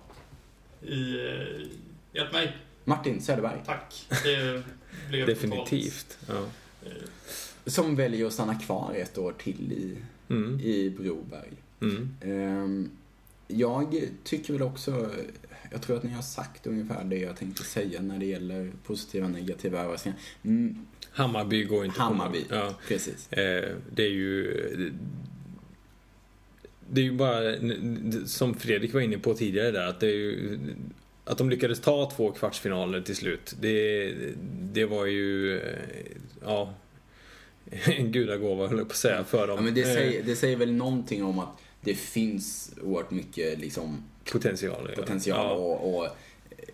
[0.82, 1.66] I, eh,
[2.12, 4.06] hjälp mig, Martin Söderberg, tack.
[4.24, 4.62] Det
[5.08, 6.18] blev Definitivt.
[6.28, 6.34] Ja.
[6.86, 6.92] eh,
[7.66, 9.96] som väljer att stanna kvar ett år till i,
[10.34, 10.60] Mm.
[10.60, 11.52] i Broberg.
[11.80, 12.16] Mm.
[12.20, 12.90] Ehm,
[13.48, 15.10] Jag tycker väl också,
[15.70, 19.24] jag tror att ni har sagt ungefär det jag tänkte säga när det gäller positiva
[19.26, 20.18] och negativa överraskningar.
[20.42, 22.74] Mm, Hammarby går inte att komma- Hammarby, Ja.
[22.88, 23.32] precis.
[23.32, 24.92] Eh, det är ju...
[26.92, 27.40] Det är ju bara,
[28.26, 30.58] som Fredrik var inne på tidigare där, att det är ju...
[31.24, 34.12] Att de lyckades ta två kvartsfinaler till slut, det,
[34.72, 35.58] det var ju...
[35.58, 35.62] eh,
[36.44, 36.74] Ja...
[37.84, 39.56] En gudagåva höll jag på att säga för dem.
[39.56, 41.48] Ja, men det, Eh, säger, det säger väl någonting om att
[41.80, 44.02] det finns oerhört mycket liksom,
[44.32, 44.86] Potential.
[44.96, 45.02] ja.
[45.02, 45.50] potential Ja.
[45.54, 46.10] och, och eh,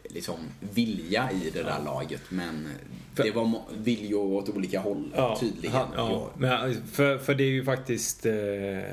[0.04, 2.22] liksom vilja i det där laget.
[2.28, 2.68] Men
[3.14, 5.72] För- det var viljor åt olika håll tydligen.
[5.76, 6.30] ha- ja.
[6.36, 8.26] Men, för, för det är ju faktiskt...
[8.26, 8.34] Eh,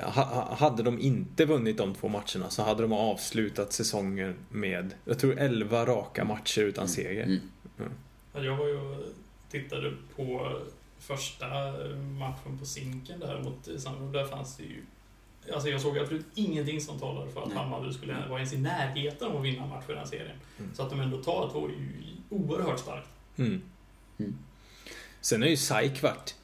[0.04, 4.94] ha- ha- hade de inte vunnit de två matcherna så hade de avslutat säsongen med,
[5.06, 7.24] jag tror 11 raka matcher utan seger.
[7.24, 7.40] Mm.
[8.34, 8.80] Ja, Jag var ju
[9.52, 10.52] tittade på
[11.00, 11.46] första
[12.20, 14.12] matchen på Zinken där mot Sandro.
[14.12, 14.82] Där fanns det ju...
[15.54, 17.58] Alltså jag såg absolut ingenting som talade för att Nej.
[17.58, 20.38] Hammarby skulle vara ens i närheten av att vinna match i den serien.
[20.60, 20.74] Mm.
[20.76, 21.78] Så att de ändå tar två är ju
[22.30, 23.10] oerhört starkt.
[23.38, 23.62] Mm.
[24.20, 24.36] Mm.
[25.22, 26.36] Sen är ju SAIK varit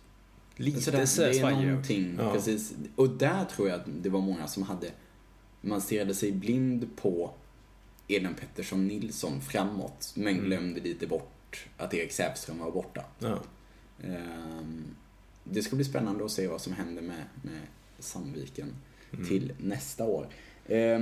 [0.55, 2.33] lite Så det, så det är någonting, Ja.
[2.33, 2.73] precis.
[2.95, 4.91] Och där tror jag att det var många som hade,
[5.61, 7.31] man stirrade sig blind på
[8.07, 10.45] Eden Pettersson Nilsson framåt, men Mm.
[10.45, 13.05] glömde lite bort att Erik Säfström var borta.
[13.19, 13.39] Ja.
[14.03, 14.83] Ehm,
[15.43, 17.61] Det ska bli spännande att se vad som händer med, med
[17.99, 18.75] Sandviken
[19.13, 19.27] Mm.
[19.27, 20.27] till nästa år.
[20.67, 21.01] Eh,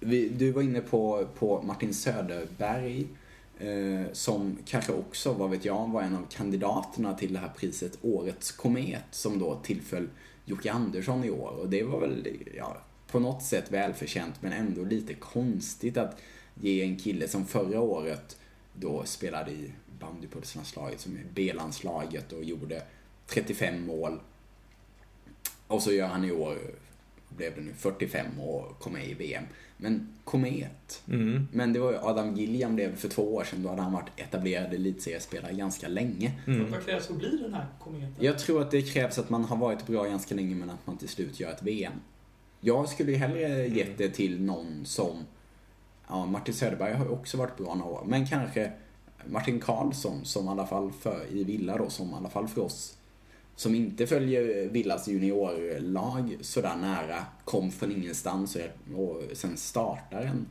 [0.00, 3.06] vi, du var inne på, på Martin Söderberg
[3.58, 7.98] eh, som kanske också, vad vet jag, var en av kandidaterna till det här priset
[8.02, 10.08] Årets Komet som då tillföll
[10.44, 11.50] Jocke Andersson i år.
[11.50, 12.76] Och det var väl, ja,
[13.10, 16.20] på något sätt välförtjänt men ändå lite konstigt att
[16.54, 18.36] ge en kille som förra året
[18.72, 22.82] då spelade i bandypulslandslaget som är B-landslaget och gjorde
[23.26, 24.20] 35 mål.
[25.66, 26.58] Och så gör han i år,
[27.28, 29.44] blev det nu, 45 och kom med i VM.
[29.76, 31.02] Men komet.
[31.08, 31.48] Mm.
[31.52, 34.10] Men det var ju Adam Gilliam blev för två år sedan, då hade han varit
[34.16, 36.32] etablerad elitseriespelare ganska länge.
[36.46, 36.70] Mm.
[36.70, 38.14] Vad krävs för att bli den här kometen?
[38.18, 40.96] Jag tror att det krävs att man har varit bra ganska länge men att man
[40.96, 41.92] till slut gör ett VM.
[42.60, 45.16] Jag skulle ju hellre gett det till någon som,
[46.08, 48.72] ja Martin Söderberg har ju också varit bra några år, men kanske
[49.26, 52.62] Martin Karlsson som i alla fall för, i Villa då, som i alla fall för
[52.62, 52.96] oss
[53.56, 58.56] som inte följer Villas juniorlag sådär nära, kom från ingenstans
[58.94, 60.46] och, och sen startar en,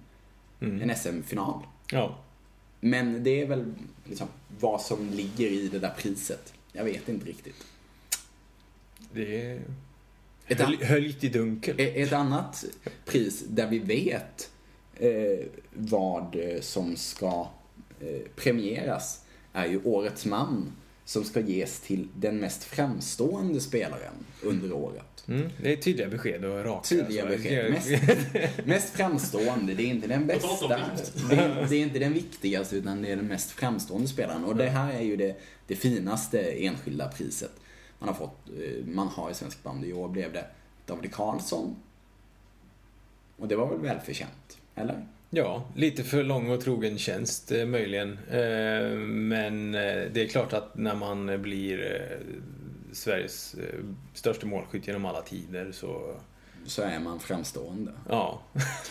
[0.59, 0.89] Mm.
[0.89, 1.59] en SM-final.
[1.91, 2.17] Ja.
[2.79, 3.73] Men det är väl
[4.05, 4.27] liksom
[4.59, 6.53] vad som ligger i det där priset.
[6.71, 7.63] Jag vet inte riktigt.
[9.13, 9.61] Det är
[10.47, 11.75] Ett, höl, höljt i dunkel.
[11.79, 12.65] ett annat
[13.05, 14.51] pris där vi vet
[14.95, 17.47] eh, vad som ska
[17.99, 19.21] eh, premieras
[19.53, 20.71] är ju Årets man
[21.05, 25.23] som ska ges till den mest framstående spelaren under året.
[25.27, 25.49] Mm.
[25.61, 26.83] Det är tydliga besked och raka.
[26.87, 27.27] Tydliga så.
[27.29, 27.71] besked.
[27.71, 27.89] Mest,
[28.65, 30.67] mest framstående, det är inte den bästa.
[31.29, 34.43] Det är, det är inte den viktigaste utan det är den mest framstående spelaren.
[34.43, 35.35] Och det här är ju det,
[35.67, 37.51] det finaste enskilda priset
[37.99, 38.49] man har fått.
[38.49, 39.87] eh, Man har i svensk bandy.
[39.87, 40.45] I år blev det
[40.85, 41.75] David Karlsson.
[43.37, 45.07] Och det var väl välförtjänt, eller?
[45.35, 48.19] Ja, lite för lång och trogen tjänst eh, möjligen.
[48.31, 52.07] Eh, Men eh, det är klart att när man blir
[52.91, 53.55] Sveriges
[54.13, 56.15] största målskytt genom alla tider så...
[56.65, 57.91] Så är man framstående.
[58.09, 58.41] Ja,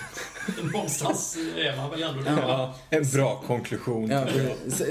[0.73, 2.31] Någonstans är man väl ändå det.
[2.31, 4.11] ja en bra konklusion.
[4.11, 4.27] Ja,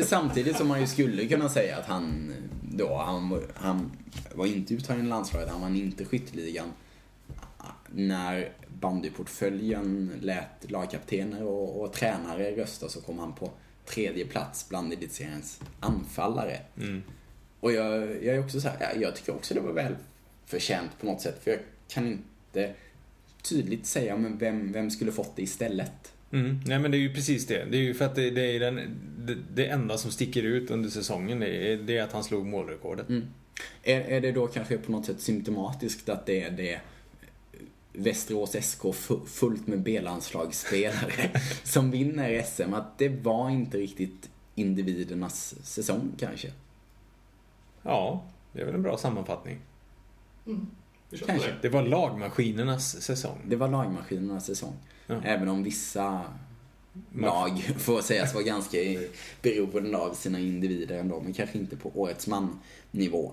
[0.04, 3.92] samtidigt som man ju skulle kunna säga att han då, han, han
[4.36, 6.68] var inte uttagen i landslaget, han vann inte skytteligan.
[7.90, 8.52] När
[8.82, 13.50] bandyportföljen lät lagkaptener och, och tränare rösta så kom han på
[13.86, 16.60] tredje plats bland elitseriens anfallare.
[16.78, 17.02] Mm.
[17.60, 19.96] Och jag, jag är också så här, ja, jag tycker också det var väl
[20.46, 22.74] förtjänt på något sätt, för jag kan inte
[23.42, 26.14] tydligt säga men vem, vem skulle fått det istället.
[26.32, 26.60] Mm.
[26.66, 27.66] Nej men det är ju precis det.
[27.72, 30.72] Det är ju för att det, det är den, det, det enda som sticker ut
[30.72, 33.10] under säsongen det är, det är att han slog målrekordet.
[33.10, 33.24] Mm.
[33.84, 36.80] Är, är det då kanske på något sätt symptomatiskt att det är det
[37.94, 41.32] Västerås SK fu- fullt med B-landslagsspelare
[41.64, 42.74] som vinner SM?
[42.74, 46.52] Att det var inte riktigt individernas säsong kanske?
[47.84, 48.24] Ja,
[48.54, 49.60] det är väl en bra sammanfattning.
[50.46, 51.48] På Kanske.
[51.48, 51.56] det.
[51.62, 53.38] Det var lagmaskinernas säsong.
[53.48, 54.74] Det var lagmaskinernas säsong.
[55.08, 55.22] Ja.
[55.24, 56.22] Även om vissa
[57.16, 58.78] lag får sägas vara ganska
[59.42, 63.32] beroende av sina individer ändå, men kanske inte på årets man-nivå.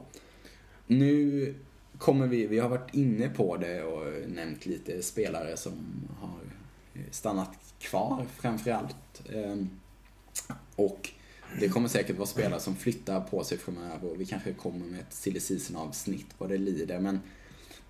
[0.87, 1.55] Nu
[1.99, 5.73] kommer vi, vi har varit inne på det och nämnt lite spelare som
[6.21, 6.41] har
[6.95, 9.23] eh, stannat kvar framförallt.
[9.35, 9.71] Ehm,
[10.77, 11.11] och
[11.61, 15.01] det kommer säkert vara spelare som flyttar på sig framöver och vi kanske kommer med
[15.01, 17.01] ett silly season avsnitt vad det lider.
[17.01, 17.21] Men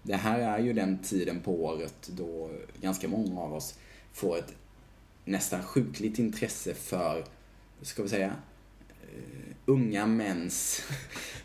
[0.03, 3.79] det här är ju den tiden på året då ganska många av oss
[4.13, 4.55] får ett
[5.25, 7.25] nästan sjukligt intresse för,
[7.83, 8.37] ska vi säga,
[8.89, 10.83] eh, unga mäns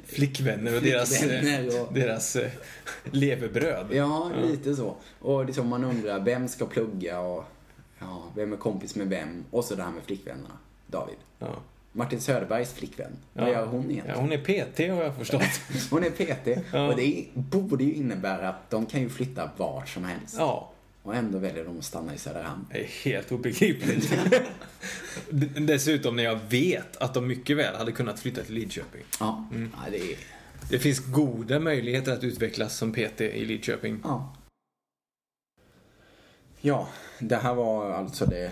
[0.05, 2.51] Flickvänner och deras, Flickvänner och- deras eh,
[3.11, 3.87] levebröd.
[3.91, 4.95] Ja, lite så.
[5.19, 7.43] Och liksom man undrar, vem ska plugga och
[7.99, 9.43] ja, vem är kompis med vem?
[9.51, 10.57] Och så det här med flickvännerna.
[10.87, 11.15] David.
[11.39, 11.47] Ja.
[11.91, 13.11] Martin Söderbergs flickvän.
[13.33, 14.15] Vad gör hon egentligen?
[14.15, 15.41] Ja, hon är PT har jag förstått.
[15.91, 16.63] Hon är PT.
[16.73, 16.87] Ja.
[16.87, 20.35] Och det borde ju innebära att de kan ju flytta vart som helst.
[20.37, 20.71] Ja,
[21.03, 22.65] Och ändå väljer de att stanna i Söderhamn.
[22.71, 24.13] det är helt obegripligt.
[25.57, 29.01] Dessutom när jag vet att de mycket väl hade kunnat flytta till Lidköping.
[29.19, 30.17] Ja, ja det är...
[30.69, 33.99] Det finns goda möjligheter att utvecklas som PT i Lidköping.
[34.03, 34.35] Ja.
[36.61, 36.87] Ja,
[37.19, 38.51] det här var alltså det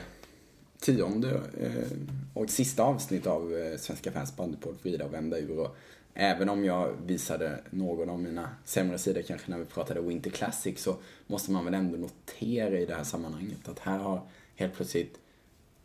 [0.80, 1.98] tionde eh,
[2.34, 5.60] och sista avsnitt av eh, Svenska fans bandypodd Vrida och vända ur.
[5.60, 5.78] Och
[6.14, 10.80] även om jag visade någon av mina sämre sidor kanske när vi pratade Winter Classic
[10.80, 10.96] så
[11.28, 14.22] måste man väl ändå notera i det här sammanhanget att här har
[14.56, 15.20] helt plötsligt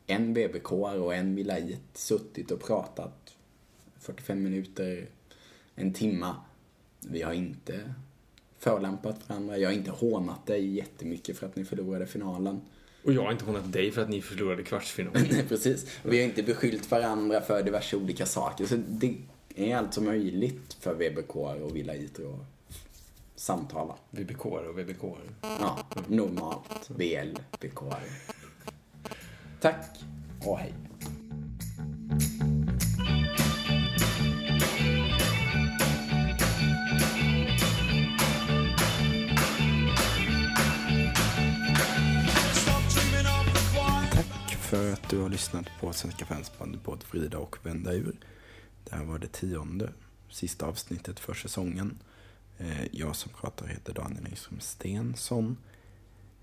[0.07, 3.37] en BBK och en Vilait suttit och pratat
[3.99, 5.07] 45 minuter,
[5.75, 6.37] en timma.
[7.01, 7.95] Vi har inte
[8.59, 9.59] förlämpat varandra.
[9.59, 12.61] Jag har inte hånat dig jättemycket för att ni förlorade finalen.
[13.05, 15.27] Och jag har inte hånat dig för att ni förlorade kvartsfinalen.
[15.31, 15.99] Nej, precis.
[16.03, 18.67] Vi har inte beskyllt varandra för diverse olika saker.
[18.67, 19.15] Så det
[19.57, 22.47] är alltså möjligt för VBK och Villaiter att
[23.37, 23.95] samtala.
[24.11, 25.03] VBK och VBK.
[25.41, 25.79] Ja,
[26.09, 26.91] normalt.
[26.91, 27.79] VL, BK.
[29.61, 30.01] Tack
[30.47, 30.75] och hej.
[44.13, 48.17] Tack för att du har lyssnat på Svenska fans bandypodd Frida och Vända ur.
[48.91, 49.93] Det här var det tionde,
[50.31, 51.99] sista avsnittet för säsongen.
[52.59, 55.57] Eh, jag som pratar heter Daniel Engström Stensson.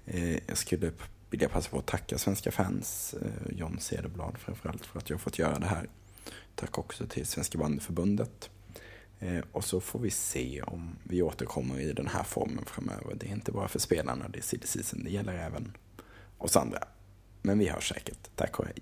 [0.05, 0.91] Eh, jag skulle
[1.29, 5.19] vilja passa på att tacka svenska fans, eh, John Cederblad framförallt, för att jag har
[5.19, 5.89] fått göra det här.
[6.55, 8.49] Tack också till Svenska bandyförbundet.
[9.51, 13.15] Och så får vi se om vi återkommer i den här formen framöver.
[13.15, 15.77] Det är inte bara för spelarna, det är silly season, det gäller även
[16.37, 16.83] oss andra.
[17.41, 18.29] Men vi hörs säkert.
[18.35, 18.75] Tack och hej.